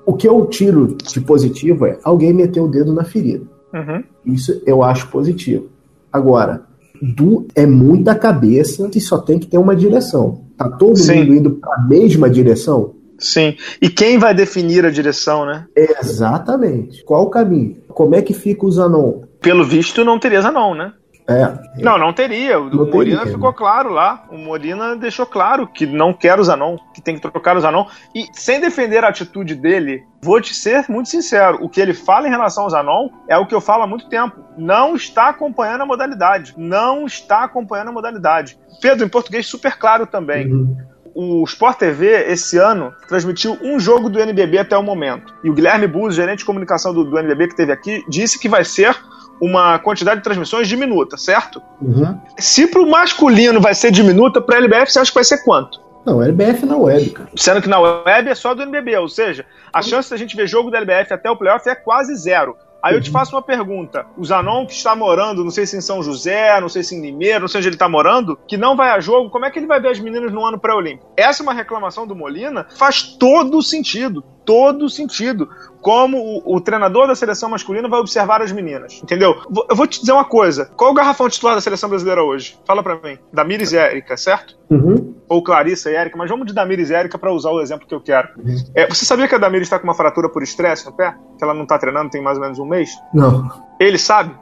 O 0.06 0.14
que 0.14 0.26
eu 0.26 0.46
tiro 0.46 0.96
de 0.96 1.20
positivo 1.20 1.86
é 1.86 2.00
alguém 2.02 2.34
meter 2.34 2.62
o 2.62 2.68
dedo 2.70 2.94
na 2.94 3.04
ferida. 3.04 3.59
Uhum. 3.74 4.04
Isso 4.26 4.62
eu 4.66 4.84
acho 4.84 5.08
positivo. 5.08 5.70
Agora, 6.12 6.64
do, 7.02 7.48
é 7.56 7.66
muita 7.66 8.16
cabeça 8.16 8.90
e 8.94 9.00
só 9.00 9.18
tem 9.18 9.40
que 9.40 9.48
ter 9.48 9.58
uma 9.58 9.76
direção. 9.76 10.46
Tá 10.58 10.70
todo 10.70 10.98
Sim. 10.98 11.20
mundo 11.20 11.34
indo 11.34 11.52
para 11.52 11.76
a 11.76 11.82
mesma 11.82 12.30
direção? 12.30 12.96
Sim. 13.18 13.56
E 13.82 13.90
quem 13.90 14.18
vai 14.18 14.34
definir 14.34 14.86
a 14.86 14.90
direção, 14.90 15.46
né? 15.46 15.66
Exatamente. 15.76 17.04
Qual 17.04 17.24
o 17.24 17.30
caminho? 17.30 17.78
Como 17.90 18.16
é 18.16 18.22
que 18.22 18.34
fica 18.34 18.66
o 18.66 18.72
Zanon? 18.72 19.22
Pelo 19.42 19.64
visto, 19.64 20.04
não 20.04 20.20
teria 20.20 20.42
Zanon, 20.42 20.74
né? 20.74 20.94
É. 21.30 21.84
Não, 21.84 21.98
não 21.98 22.12
teria. 22.12 22.60
O, 22.60 22.70
não 22.70 22.86
Molina 22.90 23.20
teria, 23.20 23.34
ficou 23.34 23.52
né? 23.52 23.56
claro 23.58 23.90
lá. 23.90 24.26
O 24.30 24.38
Molina 24.38 24.96
deixou 24.96 25.26
claro 25.26 25.68
que 25.68 25.86
não 25.86 26.14
quer 26.14 26.40
o 26.40 26.44
Zanon, 26.44 26.78
que 26.94 27.02
tem 27.02 27.16
que 27.16 27.22
trocar 27.22 27.56
o 27.56 27.62
Zanon. 27.62 27.86
E 28.16 28.26
sem 28.34 28.60
defender 28.60 29.04
a 29.04 29.10
atitude 29.10 29.54
dele, 29.56 30.04
vou 30.22 30.42
te 30.42 30.54
ser 30.54 30.86
muito 30.90 31.10
sincero: 31.10 31.60
o 31.62 31.70
que 31.70 31.80
ele 31.80 31.94
fala 31.94 32.28
em 32.28 32.32
relação 32.32 32.64
ao 32.64 32.70
Zanon 32.70 33.10
é 33.28 33.38
o 33.38 33.46
que 33.46 33.54
eu 33.54 33.62
falo 33.62 33.84
há 33.84 33.88
muito 33.88 34.10
tempo. 34.10 34.44
Não 34.58 34.96
está 34.96 35.30
acompanhando 35.30 35.82
a 35.82 35.86
modalidade. 35.86 36.56
Não 36.58 37.06
está 37.06 37.44
acompanhando 37.44 37.90
a 37.90 37.94
modalidade. 37.94 38.58
Pedro, 38.82 39.06
em 39.06 39.10
português, 39.10 39.46
super 39.46 39.78
claro 39.78 40.08
também. 40.08 40.52
Uhum 40.52 40.90
o 41.22 41.44
Sport 41.44 41.80
TV, 41.80 42.32
esse 42.32 42.58
ano, 42.58 42.94
transmitiu 43.08 43.58
um 43.62 43.78
jogo 43.78 44.10
do 44.10 44.20
NBB 44.20 44.60
até 44.60 44.78
o 44.78 44.84
momento. 44.84 45.34
E 45.44 45.50
o 45.50 45.54
Guilherme 45.54 45.86
Buzzi, 45.86 46.16
gerente 46.16 46.40
de 46.40 46.46
comunicação 46.46 46.94
do, 46.94 47.04
do 47.04 47.20
NBB 47.20 47.50
que 47.50 47.56
teve 47.58 47.74
aqui, 47.74 48.04
disse 48.08 48.40
que 48.40 48.48
vai 48.48 48.64
ser 48.64 48.96
uma 49.42 49.80
quantidade 49.80 50.18
de 50.18 50.24
transmissões 50.24 50.68
diminuta, 50.68 51.18
certo? 51.18 51.62
Uhum. 51.82 52.20
Se 52.38 52.68
pro 52.68 52.88
masculino 52.88 53.62
vai 53.62 53.74
ser 53.74 53.92
diminuta, 53.92 54.42
pra 54.42 54.58
LBF 54.58 54.92
você 54.92 55.00
acha 55.00 55.12
que 55.12 55.16
vai 55.16 55.24
ser 55.24 55.44
quanto? 55.44 55.80
Não, 56.06 56.24
LBF 56.24 56.66
na 56.66 56.78
web, 56.78 57.10
cara. 57.12 57.30
Sendo 57.36 57.62
que 57.62 57.70
na 57.70 57.80
web 57.80 58.30
é 58.30 58.36
só 58.36 58.54
do 58.54 58.64
NBB, 58.64 58.98
ou 58.98 59.10
seja, 59.10 59.46
a 59.72 59.82
chance 59.82 60.10
da 60.10 60.18
gente 60.18 60.36
ver 60.36 60.48
jogo 60.48 60.72
da 60.72 60.78
LBF 60.78 61.14
até 61.14 61.30
o 61.30 61.36
playoff 61.36 61.68
é 61.70 61.76
quase 61.76 62.16
zero. 62.16 62.56
Aí 62.82 62.96
eu 62.96 63.02
te 63.02 63.08
uhum. 63.10 63.14
faço 63.14 63.36
uma 63.36 63.42
pergunta. 63.42 64.06
O 64.18 64.24
Zanon 64.24 64.66
que 64.66 64.72
está 64.72 64.96
morando, 64.96 65.44
não 65.44 65.52
sei 65.52 65.66
se 65.66 65.76
em 65.76 65.82
São 65.82 66.02
José, 66.02 66.60
não 66.62 66.70
sei 66.70 66.82
se 66.82 66.96
em 66.96 67.02
Limeira, 67.02 67.40
não 67.40 67.48
sei 67.50 67.60
onde 67.60 67.68
ele 67.68 67.76
está 67.76 67.90
morando, 67.90 68.40
que 68.48 68.56
não 68.56 68.76
vai 68.76 68.92
a 68.92 69.02
jogo, 69.02 69.30
como 69.30 69.46
é 69.46 69.52
que 69.52 69.60
ele 69.60 69.68
vai 69.68 69.82
ver 69.82 69.90
as 69.90 70.00
meninas 70.00 70.32
no 70.32 70.46
ano 70.46 70.58
pré-olímpico? 70.58 71.12
Essa 71.18 71.42
é 71.42 71.44
uma 71.44 71.54
reclamação 71.54 72.08
do 72.08 72.16
Molina, 72.16 72.66
faz 72.78 73.04
todo 73.04 73.62
sentido 73.62 74.24
todo 74.50 74.90
sentido. 74.90 75.48
Como 75.82 76.18
o, 76.18 76.56
o, 76.56 76.62
treinador 76.62 77.08
da 77.08 77.16
seleção 77.16 77.50
masculina 77.50 77.88
vai 77.88 78.00
observar 78.00 78.42
as 78.42 78.52
meninas. 78.52 79.00
Entendeu? 79.02 79.36
Eu 79.70 79.76
vou 79.76 79.88
te 79.88 80.00
dizer 80.00 80.12
uma 80.12 80.26
coisa. 80.26 80.66
Qual 80.76 80.90
é 80.90 80.92
o 80.92 80.96
garrafão 80.96 81.30
titular 81.30 81.56
da 81.56 81.62
seleção 81.62 81.90
brasileira 81.90 82.24
hoje? 82.24 82.58
Fala 82.66 82.84
para 82.84 82.96
mim. 82.96 83.18
Damires 83.32 83.72
e 83.72 83.78
Érica, 83.78 84.18
certo? 84.18 84.58
Uhum. 84.70 85.16
Ou 85.28 85.44
Clarissa 85.44 85.90
e 85.90 85.96
Érica, 85.96 86.18
mas 86.18 86.30
vamos 86.30 86.48
de 86.48 86.54
Damires 86.54 86.90
e 86.90 86.94
Érica 86.94 87.18
para 87.18 87.32
usar 87.32 87.52
o 87.52 87.62
exemplo 87.62 87.88
que 87.88 87.96
eu 87.96 88.02
quero. 88.02 88.30
Uhum. 88.38 88.56
É, 88.76 88.88
você 88.88 89.06
sabia 89.06 89.28
que 89.28 89.36
a 89.36 89.38
Damires 89.38 89.68
está 89.68 89.80
com 89.80 89.86
uma 89.86 89.94
fratura 89.94 90.30
por 90.30 90.44
estresse 90.44 90.86
no 90.86 90.92
pé? 90.92 91.16
Que 91.38 91.44
ela 91.44 91.54
não 91.54 91.66
tá 91.66 91.78
treinando 91.78 92.10
tem 92.10 92.22
mais 92.22 92.38
ou 92.38 92.44
menos 92.44 92.60
um 92.60 92.66
mês? 92.66 92.92
Não. 93.14 93.69
Ele 93.80 93.98
sabe? 93.98 94.36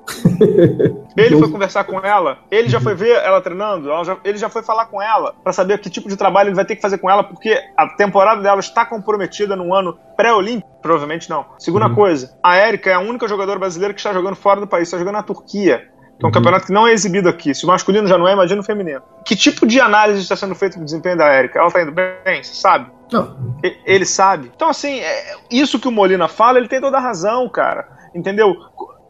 ele 1.16 1.38
foi 1.38 1.52
conversar 1.52 1.84
com 1.84 2.00
ela, 2.00 2.40
ele 2.50 2.70
já 2.70 2.80
foi 2.82 2.96
ver 2.96 3.12
ela 3.24 3.40
treinando, 3.40 3.90
ela 3.90 4.04
já, 4.04 4.18
ele 4.24 4.38
já 4.38 4.50
foi 4.50 4.64
falar 4.64 4.86
com 4.88 5.02
ela 5.02 5.34
para 5.44 5.54
saber 5.54 5.80
que 5.80 5.90
tipo 5.90 6.10
de 6.10 6.18
trabalho 6.18 6.50
ele 6.50 6.56
vai 6.56 6.66
ter 6.66 6.76
que 6.76 6.82
fazer 6.82 6.98
com 6.98 7.10
ela, 7.10 7.24
porque 7.24 7.58
a 7.78 7.88
temporada 7.90 8.42
dela 8.42 8.60
está 8.60 8.86
comprometida 8.86 9.56
num 9.56 9.74
ano 9.74 9.98
pré-olímpico. 10.16 10.68
Provavelmente 10.82 11.30
não. 11.30 11.46
Segunda 11.60 11.88
uhum. 11.88 11.96
coisa, 11.96 12.38
a 12.42 12.56
Érica 12.56 12.90
é 12.90 12.94
a 12.94 13.00
única 13.00 13.28
jogadora 13.28 13.60
brasileira 13.60 13.94
que 13.94 14.00
está 14.00 14.14
jogando 14.14 14.36
fora 14.36 14.60
do 14.60 14.68
país, 14.68 14.88
está 14.88 14.98
jogando 14.98 15.16
na 15.16 15.24
Turquia. 15.24 15.90
Que 16.20 16.26
é 16.26 16.26
um 16.26 16.30
uhum. 16.30 16.32
campeonato 16.32 16.66
que 16.66 16.74
não 16.74 16.88
é 16.88 16.94
exibido 16.94 17.30
aqui. 17.30 17.54
Se 17.54 17.64
o 17.64 17.68
masculino 17.68 18.08
já 18.08 18.18
não 18.18 18.28
é, 18.28 18.34
imagina 18.34 18.62
o 18.62 18.64
feminino. 18.64 19.02
Que 19.24 19.36
tipo 19.36 19.68
de 19.68 19.80
análise 19.80 20.22
está 20.22 20.36
sendo 20.36 20.56
feita 20.56 20.80
do 20.80 20.86
desempenho 20.86 21.18
da 21.18 21.28
Érica? 21.28 21.60
Ela 21.60 21.68
está 21.68 21.82
indo 21.82 21.92
bem, 21.92 22.44
você 22.44 22.56
sabe? 22.56 22.90
Não. 23.12 23.60
Ele 23.86 24.06
sabe. 24.06 24.52
Então, 24.56 24.70
assim, 24.70 25.00
é, 25.00 25.36
isso 25.52 25.80
que 25.80 25.88
o 25.88 25.92
Molina 25.92 26.28
fala, 26.28 26.58
ele 26.58 26.68
tem 26.68 26.82
toda 26.82 26.98
a 26.98 27.02
razão, 27.02 27.48
cara. 27.50 27.88
Entendeu? 28.16 28.56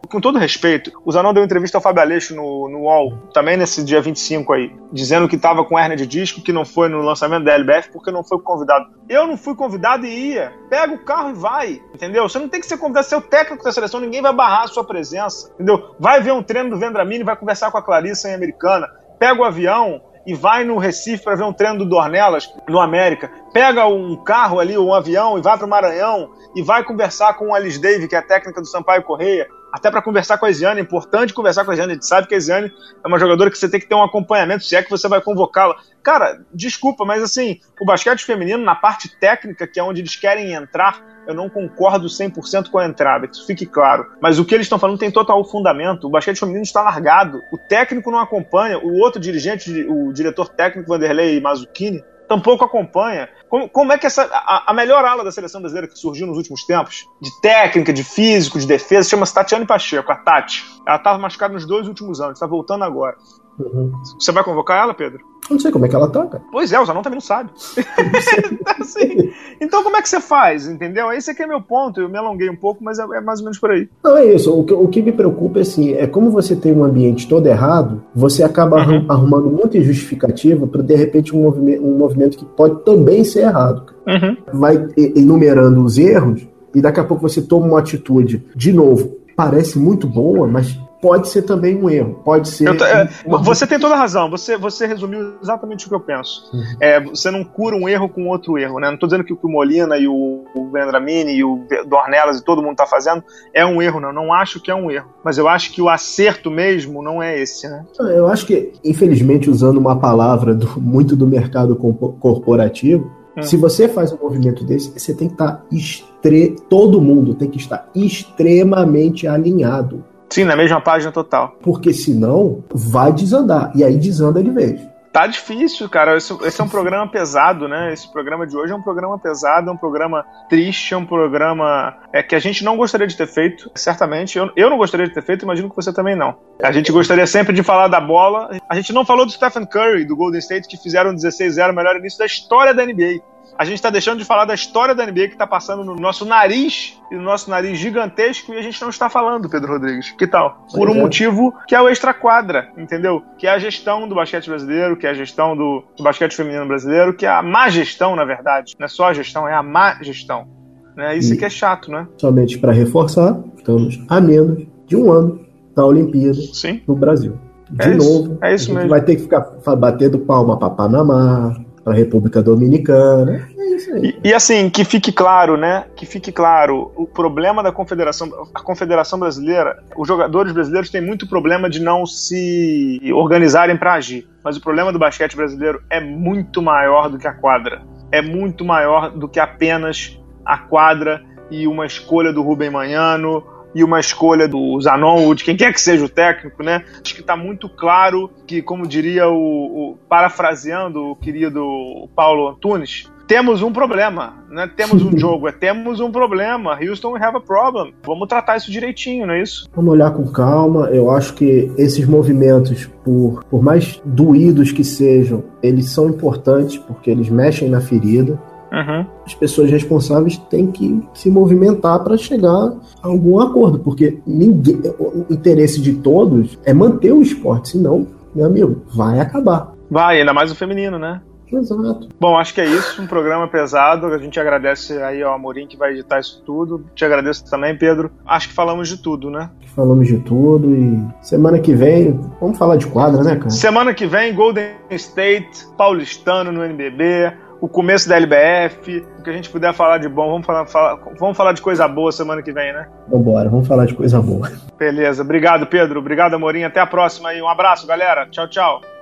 Com 0.10 0.22
todo 0.22 0.40
respeito, 0.40 0.92
o 1.04 1.12
Zanon 1.12 1.34
deu 1.34 1.44
entrevista 1.44 1.78
ao 1.78 1.82
Fábio 1.82 2.02
Aleixo 2.02 2.36
no, 2.36 2.70
no 2.70 2.80
UOL, 2.84 3.18
também 3.34 3.58
nesse 3.58 3.84
dia 3.84 4.02
25 4.02 4.54
aí, 4.54 4.76
dizendo 4.92 5.28
que 5.28 5.36
estava 5.36 5.64
com 5.64 5.78
hernia 5.78 5.98
de 5.98 6.08
disco, 6.08 6.42
que 6.42 6.54
não 6.54 6.66
foi 6.66 6.90
no 6.90 7.02
lançamento 7.02 7.44
da 7.44 7.54
LBF 7.54 7.92
porque 7.92 8.12
não 8.12 8.24
foi 8.24 8.40
convidado. 8.40 8.88
Eu 9.10 9.28
não 9.28 9.38
fui 9.38 9.56
convidado 9.56 10.06
e 10.06 10.34
ia. 10.34 10.54
Pega 10.70 10.94
o 10.94 11.00
carro 11.00 11.32
e 11.32 11.34
vai, 11.34 11.82
entendeu? 11.94 12.28
Você 12.28 12.40
não 12.40 12.50
tem 12.50 12.60
que 12.60 12.66
ser 12.66 12.78
convidado, 12.78 13.06
você 13.06 13.16
é 13.16 13.18
o 13.18 13.22
técnico 13.22 13.64
da 13.64 13.72
seleção, 13.72 14.00
ninguém 14.00 14.22
vai 14.22 14.34
barrar 14.34 14.64
a 14.64 14.68
sua 14.68 14.84
presença, 14.84 15.52
entendeu? 15.56 15.96
Vai 16.00 16.22
ver 16.22 16.32
um 16.32 16.44
treino 16.44 16.70
do 16.70 16.78
Vendramini, 16.78 17.24
vai 17.24 17.36
conversar 17.36 17.72
com 17.72 17.78
a 17.78 17.84
Clarissa 17.84 18.30
em 18.30 18.34
Americana, 18.34 18.88
pega 19.20 19.42
o 19.42 19.44
avião, 19.44 20.02
e 20.28 20.34
vai 20.34 20.66
no 20.66 20.78
Recife 20.78 21.24
para 21.24 21.38
ver 21.38 21.46
um 21.46 21.54
treino 21.54 21.78
do 21.78 21.86
Dornelas 21.86 22.54
no 22.68 22.82
América. 22.82 23.32
Pega 23.54 23.88
um 23.88 24.18
carro 24.18 24.60
ali, 24.60 24.78
um 24.78 24.94
avião 24.94 25.38
e 25.38 25.42
vai 25.42 25.58
para 25.58 25.66
o 25.66 25.70
Maranhão 25.70 26.30
e 26.54 26.62
vai 26.62 26.84
conversar 26.84 27.36
com 27.36 27.54
a 27.54 27.58
Alice 27.58 27.80
Dave, 27.80 28.10
que 28.10 28.16
é 28.16 28.20
a 28.20 28.22
técnica 28.22 28.60
do 28.60 28.68
Sampaio 28.68 29.04
Correia, 29.04 29.48
até 29.72 29.92
para 29.92 30.02
conversar 30.02 30.38
com 30.38 30.46
a 30.46 30.50
Isiane. 30.50 30.80
É 30.80 30.84
importante 30.84 31.34
conversar 31.34 31.66
com 31.66 31.72
a 31.72 31.74
Isiane. 31.74 31.92
A 31.92 31.96
gente 31.96 32.06
sabe 32.06 32.28
que 32.28 32.36
a 32.36 32.38
Isiane 32.38 32.72
é 33.04 33.08
uma 33.08 33.20
jogadora 33.20 33.50
que 33.52 33.58
você 33.58 33.70
tem 33.70 33.80
que 33.80 33.88
ter 33.88 33.96
um 33.96 34.04
acompanhamento, 34.04 34.64
se 34.64 34.76
é 34.76 34.84
que 34.84 34.90
você 34.90 35.08
vai 35.08 35.22
convocá-la. 35.22 35.76
Cara, 36.02 36.42
desculpa, 36.54 37.04
mas 37.04 37.22
assim, 37.22 37.60
o 37.80 37.86
basquete 37.86 38.24
feminino, 38.24 38.64
na 38.64 38.76
parte 38.76 39.10
técnica, 39.20 39.68
que 39.68 39.80
é 39.80 39.84
onde 39.84 40.02
eles 40.02 40.16
querem 40.16 40.54
entrar, 40.54 41.04
eu 41.28 41.34
não 41.34 41.50
concordo 41.50 42.08
100% 42.08 42.70
com 42.70 42.80
a 42.80 42.86
entrada, 42.86 43.28
que 43.28 43.36
isso 43.36 43.46
fique 43.46 43.66
claro. 43.66 44.06
Mas 44.22 44.40
o 44.40 44.46
que 44.46 44.56
eles 44.56 44.66
estão 44.66 44.80
falando 44.80 44.98
tem 44.98 45.12
total 45.12 45.44
fundamento. 45.44 46.08
O 46.08 46.10
basquete 46.10 46.40
feminino 46.40 46.64
está 46.64 46.82
largado. 46.82 47.42
O 47.52 47.58
técnico 47.58 48.10
não 48.10 48.20
acompanha. 48.20 48.80
O 48.80 48.98
outro 49.00 49.20
dirigente, 49.20 49.86
o 49.90 50.14
diretor 50.14 50.48
técnico 50.48 50.88
Vanderlei 50.88 51.42
Mazzuccini, 51.42 52.02
tampouco 52.28 52.66
acompanha. 52.66 53.30
Como, 53.50 53.70
como 53.70 53.94
é 53.94 53.98
que 53.98 54.06
essa 54.06 54.24
a, 54.32 54.72
a, 54.72 54.74
melhor 54.74 55.04
ala 55.06 55.24
da 55.24 55.32
seleção 55.32 55.62
brasileira 55.62 55.88
que 55.88 55.98
surgiu 55.98 56.28
nos 56.28 56.38
últimos 56.38 56.66
tempos, 56.66 57.06
de 57.22 57.30
técnica, 57.42 57.94
de 57.94 58.04
físico, 58.04 58.60
de 58.60 58.68
defesa, 58.68 59.10
chama-se 59.10 59.34
Tatiane 59.34 59.66
Pacheco, 59.66 60.12
a 60.12 60.16
Tati. 60.16 60.64
Ela 60.86 60.98
estava 60.98 61.18
machucada 61.18 61.54
nos 61.54 61.66
dois 61.66 61.88
últimos 61.88 62.20
anos, 62.20 62.34
está 62.34 62.46
voltando 62.46 62.84
agora. 62.84 63.16
Uhum. 63.60 63.92
Você 64.20 64.32
vai 64.32 64.44
convocar 64.44 64.84
ela, 64.84 64.94
Pedro? 64.94 65.20
Não 65.50 65.60
sei 65.60 65.72
como 65.72 65.86
é 65.86 65.90
que 65.90 65.96
ela 65.96 66.10
tá, 66.10 66.26
cara. 66.26 66.44
Pois 66.52 66.72
é, 66.72 66.80
o 66.80 66.86
Zanon 66.86 67.02
também 67.02 67.18
não 67.18 67.22
sabe. 67.22 67.50
assim, 68.80 69.32
então 69.62 69.84
como 69.84 69.96
é 69.96 70.02
que 70.02 70.10
você 70.10 70.20
faz, 70.20 70.68
entendeu? 70.68 71.12
Esse 71.12 71.32
aqui 71.32 71.44
é 71.44 71.48
meu 71.48 71.62
ponto, 71.62 72.02
eu 72.02 72.10
me 72.10 72.18
alonguei 72.18 72.50
um 72.50 72.56
pouco, 72.56 72.84
mas 72.84 73.00
é, 73.00 73.04
é 73.04 73.22
mais 73.22 73.40
ou 73.40 73.46
menos 73.46 73.58
por 73.58 73.72
aí. 73.72 73.88
Não, 74.04 74.18
é 74.18 74.26
isso. 74.34 74.54
O 74.54 74.64
que, 74.64 74.74
o 74.74 74.88
que, 74.88 75.02
me 75.02 75.12
preocupa 75.12 75.60
é 75.60 75.62
assim, 75.62 75.94
é 75.94 76.06
como 76.06 76.30
você 76.30 76.56
tem 76.56 76.74
um 76.74 76.84
ambiente 76.84 77.28
todo 77.28 77.48
errado, 77.48 78.04
você 78.14 78.44
acaba 78.44 78.78
uhum. 78.78 79.06
arrumando 79.08 79.50
muita 79.50 79.82
justificativa 79.82 80.68
para 80.68 80.84
de 80.84 80.96
repente 80.96 81.36
um 81.36 81.44
movimento, 81.44 81.84
um 81.84 81.98
movimento 81.98 82.38
que 82.38 82.46
pode 82.46 82.84
também 82.84 83.24
ser 83.24 83.42
errado. 83.42 83.94
Uhum. 84.06 84.38
Vai 84.54 84.88
enumerando 85.16 85.84
os 85.84 85.98
erros, 85.98 86.46
e 86.76 86.82
daqui 86.82 87.00
a 87.00 87.04
pouco 87.04 87.28
você 87.28 87.42
toma 87.42 87.66
uma 87.66 87.80
atitude, 87.80 88.46
de 88.56 88.74
novo, 88.74 89.18
parece 89.36 89.80
muito 89.80 90.08
boa, 90.08 90.48
mas 90.48 90.78
pode 91.02 91.30
ser 91.30 91.44
também 91.44 91.76
um 91.76 91.90
erro. 91.90 92.22
Pode 92.24 92.50
ser. 92.50 92.70
É, 92.82 93.10
você 93.26 93.66
tem 93.68 93.80
toda 93.80 93.96
a 93.96 93.98
razão. 93.98 94.30
Você, 94.30 94.58
você 94.58 94.86
resumiu 94.86 95.36
exatamente 95.42 95.86
o 95.86 95.90
que 95.90 95.96
eu 95.96 96.00
penso. 96.00 96.50
Uhum. 96.54 96.64
É, 96.80 97.00
você 97.00 97.32
não 97.32 97.44
cura 97.44 97.76
um 97.76 97.88
erro 97.88 98.10
com 98.10 98.28
outro 98.28 98.58
erro. 98.58 98.80
Né? 98.80 98.88
Não 98.88 98.96
estou 98.96 99.08
dizendo 99.08 99.24
que 99.24 99.34
o 99.34 99.38
que 99.38 99.46
o 99.46 99.50
Molina 99.50 99.98
e 99.98 100.08
o, 100.08 100.44
o 100.56 100.70
Vendramini 100.72 101.34
e 101.34 101.44
o 101.44 101.66
Dornelas 101.88 102.40
e 102.40 102.44
todo 102.44 102.62
mundo 102.62 102.72
está 102.72 102.86
fazendo 102.86 103.24
é 103.54 103.66
um 103.66 103.82
erro, 103.82 104.00
não. 104.00 104.12
Não 104.12 104.34
acho 104.34 104.60
que 104.60 104.72
é 104.72 104.76
um 104.76 104.90
erro. 104.90 105.08
Mas 105.24 105.38
eu 105.38 105.48
acho 105.48 105.72
que 105.72 105.82
o 105.82 105.90
acerto 105.90 106.50
mesmo 106.50 107.02
não 107.02 107.22
é 107.22 107.40
esse. 107.40 107.68
Né? 107.68 107.86
Eu 108.00 108.28
acho 108.28 108.46
que, 108.46 108.74
infelizmente, 108.84 109.50
usando 109.50 109.78
uma 109.78 110.00
palavra 110.00 110.54
do, 110.54 110.80
muito 110.80 111.16
do 111.16 111.28
mercado 111.28 111.76
corporativo, 111.76 113.12
hum. 113.38 113.42
se 113.42 113.56
você 113.56 113.88
faz 113.88 114.12
um 114.12 114.18
movimento 114.18 114.64
desse, 114.64 114.92
você 114.98 115.14
tem 115.14 115.28
que 115.28 115.36
estar 115.36 115.58
tá 115.58 115.64
estre... 115.72 116.56
todo 116.70 117.02
mundo 117.02 117.36
tem 117.36 117.50
que 117.50 117.58
estar 117.58 117.90
extremamente 117.94 119.28
alinhado. 119.28 120.04
Sim, 120.30 120.44
na 120.44 120.56
mesma 120.56 120.82
página 120.82 121.12
total. 121.12 121.56
Porque 121.62 121.94
senão 121.94 122.64
vai 122.74 123.12
desandar. 123.12 123.72
E 123.76 123.84
aí 123.84 123.98
desanda 123.98 124.44
de 124.44 124.52
vez. 124.52 124.82
Tá 125.18 125.26
difícil, 125.26 125.90
cara. 125.90 126.16
Esse, 126.16 126.32
esse, 126.46 126.62
é 126.62 126.64
um 126.64 126.70
programa 126.70 127.08
pesado, 127.08 127.68
né? 127.68 127.92
Esse 127.92 128.08
programa 128.12 128.46
de 128.46 128.56
hoje 128.56 128.72
é 128.72 128.76
um 128.76 128.82
programa 128.84 129.18
pesado, 129.18 129.68
é 129.68 129.74
um 129.74 129.78
programa 129.78 130.24
triste, 130.48 130.94
é 130.94 130.98
um 130.98 131.08
programa 131.08 131.98
é, 132.14 132.22
que 132.22 132.36
a 132.36 132.40
gente 132.40 132.64
não 132.64 132.78
gostaria 132.78 133.08
de 133.08 133.18
ter 133.18 133.26
feito, 133.26 133.72
certamente. 133.74 134.38
Eu, 134.38 134.52
eu 134.56 134.70
não 134.70 134.78
gostaria 134.78 135.08
de 135.08 135.14
ter 135.16 135.24
feito, 135.24 135.42
imagino 135.42 135.72
que 135.72 135.76
você 135.76 135.92
também 135.92 136.16
não. 136.16 136.38
A 136.62 136.72
gente 136.72 136.92
gostaria 136.92 137.26
sempre 137.26 137.52
de 137.52 137.64
falar 137.64 137.88
da 137.88 138.00
bola. 138.00 138.60
A 138.70 138.76
gente 138.76 138.94
não 138.94 139.04
falou 139.04 139.26
do 139.26 139.32
Stephen 139.32 139.66
Curry, 139.66 140.06
do 140.06 140.16
Golden 140.16 140.38
State, 140.38 140.68
que 140.68 140.78
fizeram 140.78 141.16
16-0, 141.16 141.72
o 141.72 141.74
melhor 141.74 141.96
início 141.96 142.20
da 142.20 142.26
história 142.28 142.72
da 142.72 142.86
NBA 142.86 143.24
a 143.58 143.66
gente 143.66 143.76
está 143.76 143.90
deixando 143.90 144.20
de 144.20 144.26
falar 144.26 144.46
da 144.46 144.54
história 144.54 144.94
da 144.94 145.06
NBA 145.06 145.28
que 145.28 145.34
está 145.34 145.48
passando 145.48 145.84
no 145.84 145.96
nosso 145.96 146.26
nariz 146.26 147.00
e 147.12 147.16
no 147.16 147.24
nosso 147.24 147.50
nariz 147.50 147.78
gigantesco 147.78 148.54
e 148.54 148.58
a 148.58 148.62
gente 148.62 148.82
não 148.82 148.90
está 148.90 149.10
falando, 149.10 149.50
Pedro 149.50 149.74
Rodrigues. 149.74 150.12
Que 150.12 150.28
tal? 150.28 150.66
Por 150.74 150.90
um 150.90 150.96
é. 150.96 151.02
motivo 151.02 151.54
que 151.68 151.74
é 151.74 151.82
o 151.82 151.90
extra-quadra, 151.90 152.72
entendeu? 152.78 153.24
Que 153.38 153.48
é 153.48 153.52
a 153.52 153.60
gestão 153.60 154.08
do 154.08 154.16
basquete 154.16 154.48
brasileiro, 154.48 154.96
que 154.96 155.08
é 155.08 155.10
a 155.10 155.14
gestão 155.14 155.56
do, 155.56 155.84
do 155.98 156.04
basquete 156.04 156.36
feminino 156.36 156.68
brasileiro, 156.68 157.14
que 157.16 157.26
é 157.26 157.30
a 157.30 157.42
má 157.42 157.70
gestão, 157.70 158.16
na 158.16 158.26
verdade. 158.26 158.76
Não 158.80 158.86
é 158.86 158.88
só 158.90 159.08
a 159.08 159.14
gestão, 159.14 159.48
é 159.48 159.54
a 159.54 159.64
má 159.64 160.02
gestão. 160.02 160.48
Né? 160.96 161.18
Isso 161.18 161.34
e 161.34 161.38
que 161.38 161.46
é 161.46 161.50
chato, 161.50 161.92
né? 161.92 162.08
Somente 162.18 162.58
para 162.58 162.72
reforçar, 162.72 163.40
estamos 163.56 164.00
a 164.10 164.20
menos 164.20 164.66
de 164.88 164.96
um 164.96 165.12
ano 165.12 165.46
da 165.76 165.86
Olimpíada 165.86 166.40
Sim. 166.54 166.82
no 166.88 166.96
Brasil. 166.96 167.38
De 167.70 167.86
é 167.86 167.96
novo, 167.96 168.34
isso, 168.34 168.38
é 168.42 168.56
isso 168.56 168.64
a 168.66 168.68
gente 168.68 168.74
mesmo. 168.74 168.90
vai 168.90 169.02
ter 169.02 169.16
que 169.16 169.24
ficar 169.24 169.42
batendo 169.78 170.20
palma 170.20 170.58
para 170.58 170.70
Panamá, 170.70 171.56
a 171.90 171.94
República 171.94 172.42
Dominicana. 172.42 173.48
É 173.58 173.76
isso 173.76 173.94
aí. 173.94 174.20
E, 174.24 174.30
e, 174.30 174.34
assim, 174.34 174.70
que 174.70 174.84
fique 174.84 175.12
claro, 175.12 175.56
né? 175.56 175.86
Que 175.96 176.06
fique 176.06 176.32
claro, 176.32 176.92
o 176.96 177.08
problema 177.08 177.64
da 177.64 177.72
Confederação, 177.72 178.30
a 178.54 178.62
Confederação 178.62 179.18
Brasileira, 179.18 179.84
os 179.98 180.08
jogadores 180.08 180.52
brasileiros 180.52 180.90
têm 180.90 181.02
muito 181.02 181.28
problema 181.28 181.70
de 181.70 181.82
não 181.82 182.06
se 182.06 183.00
organizarem 183.14 183.78
para 183.78 183.94
agir. 183.94 184.28
Mas 184.44 184.58
o 184.58 184.62
problema 184.62 184.92
do 184.92 185.00
basquete 185.00 185.36
brasileiro 185.36 185.82
é 185.90 186.00
muito 186.00 186.62
maior 186.62 187.10
do 187.10 187.18
que 187.18 187.28
a 187.28 187.34
quadra. 187.34 187.82
É 188.12 188.22
muito 188.22 188.64
maior 188.66 189.12
do 189.12 189.28
que 189.28 189.40
apenas 189.40 190.20
a 190.46 190.58
quadra 190.58 191.24
e 191.50 191.68
uma 191.68 191.86
escolha 191.86 192.34
do 192.34 192.42
Rubem 192.42 192.70
Manhano 192.70 193.44
e 193.78 193.84
uma 193.84 194.00
escolha 194.00 194.48
do 194.48 194.82
Zanon 194.82 195.26
ou 195.26 195.36
de 195.36 195.44
quem 195.44 195.56
quer 195.56 195.72
que 195.72 195.80
seja 195.80 196.04
o 196.04 196.10
técnico, 196.10 196.64
né? 196.64 196.84
Acho 197.04 197.14
que 197.14 197.22
está 197.22 197.38
muito 197.38 197.70
claro 197.70 198.28
que, 198.48 198.60
como 198.60 198.88
diria 198.88 199.30
o, 199.30 199.92
o 199.92 199.98
parafraseando 200.10 201.12
o 201.12 201.16
querido 201.16 202.10
Paulo 202.16 202.48
Antunes, 202.48 203.08
temos 203.28 203.62
um 203.62 203.72
problema, 203.72 204.34
né? 204.50 204.68
Temos 204.76 205.04
um 205.04 205.14
jogo, 205.20 205.48
é 205.48 205.52
temos 205.52 206.00
um 206.00 206.12
problema. 206.12 206.80
Houston, 206.82 207.12
we 207.12 207.24
have 207.24 207.38
a 207.38 207.40
problem. 207.40 207.94
Vamos 208.04 208.28
tratar 208.28 208.58
isso 208.58 208.72
direitinho, 208.72 209.28
não 209.28 209.36
é 209.36 209.44
isso? 209.44 209.70
Vamos 209.76 209.92
olhar 209.92 210.10
com 210.10 210.26
calma. 210.26 210.90
Eu 210.90 211.12
acho 211.12 211.36
que 211.36 211.72
esses 211.78 212.08
movimentos, 212.08 212.88
por, 213.06 213.44
por 213.44 213.62
mais 213.62 214.02
doídos 214.04 214.72
que 214.72 214.84
sejam, 214.84 215.44
eles 215.62 215.92
são 215.92 216.10
importantes 216.10 216.78
porque 216.78 217.12
eles 217.12 217.30
mexem 217.30 217.70
na 217.70 217.80
ferida. 217.80 218.42
Uhum. 218.72 219.06
As 219.26 219.34
pessoas 219.34 219.72
responsáveis 219.72 220.38
têm 220.38 220.68
que 220.68 221.02
se 221.14 221.30
movimentar 221.30 222.04
para 222.04 222.18
chegar 222.18 222.74
a 223.02 223.08
algum 223.08 223.40
acordo, 223.40 223.80
porque 223.80 224.20
ninguém, 224.26 224.82
o 225.00 225.26
interesse 225.30 225.82
de 225.82 225.94
todos 225.94 226.60
é 226.66 226.74
manter 226.74 227.12
o 227.12 227.22
esporte, 227.22 227.70
senão, 227.70 228.08
meu 228.36 228.46
amigo, 228.46 228.84
vai 228.94 229.20
acabar. 229.20 229.74
Vai, 229.90 230.20
ainda 230.20 230.34
mais 230.34 230.52
o 230.52 230.56
feminino, 230.56 231.00
né? 231.00 231.22
Exato. 231.52 232.10
Bom, 232.20 232.38
acho 232.38 232.54
que 232.54 232.62
é 232.62 232.66
isso. 232.66 233.02
Um 233.02 233.08
programa 233.08 233.48
pesado. 233.48 234.08
A 234.08 234.18
gente 234.18 234.40
agradece 234.40 235.02
aí 235.02 235.24
ao 235.24 235.34
Amorim 235.34 235.66
que 235.66 235.78
vai 235.78 235.94
editar 235.94 236.20
isso 236.20 236.42
tudo. 236.46 236.84
Te 236.94 237.06
agradeço 237.06 237.50
também, 237.50 237.78
Pedro. 237.78 238.12
Acho 238.26 238.50
que 238.50 238.54
falamos 238.54 238.90
de 238.90 238.98
tudo, 238.98 239.30
né? 239.30 239.50
Falamos 239.76 240.08
de 240.08 240.18
tudo 240.20 240.76
e 240.76 241.08
semana 241.22 241.60
que 241.60 241.74
vem 241.74 242.20
vamos 242.42 242.58
falar 242.58 242.78
de 242.78 242.88
quadra, 242.88 243.24
né, 243.24 243.36
cara? 243.36 243.50
Semana 243.50 243.94
que 243.94 244.06
vem, 244.06 244.34
Golden 244.34 244.72
State, 244.90 245.68
paulistano 245.78 246.52
no 246.52 246.64
NBB 246.66 247.32
o 247.60 247.68
começo 247.68 248.08
da 248.08 248.16
LBF, 248.16 249.06
o 249.20 249.24
que 249.24 249.30
a 249.30 249.34
gente 249.34 249.50
puder 249.50 249.74
falar 249.74 249.98
de 249.98 250.08
bom. 250.08 250.30
Vamos 250.32 250.46
falar, 250.46 250.66
falar, 250.66 251.00
vamos 251.20 251.38
falar 251.38 251.54
de 251.54 251.62
coisa 251.62 251.88
boa 251.88 252.12
semana 252.12 252.42
que 252.42 252.52
vem, 252.52 252.74
né? 252.74 252.88
Vambora, 253.08 253.50
vamos 253.50 253.68
falar 253.68 253.86
de 253.86 253.94
coisa 253.94 254.22
boa. 254.22 254.52
Beleza. 254.78 255.24
Obrigado, 255.24 255.66
Pedro. 255.68 256.00
Obrigado, 256.00 256.36
Amorim. 256.36 256.64
Até 256.64 256.80
a 256.80 256.88
próxima 256.88 257.30
aí. 257.30 257.42
Um 257.42 257.50
abraço, 257.50 257.88
galera. 257.88 258.28
Tchau, 258.30 258.48
tchau. 258.48 258.97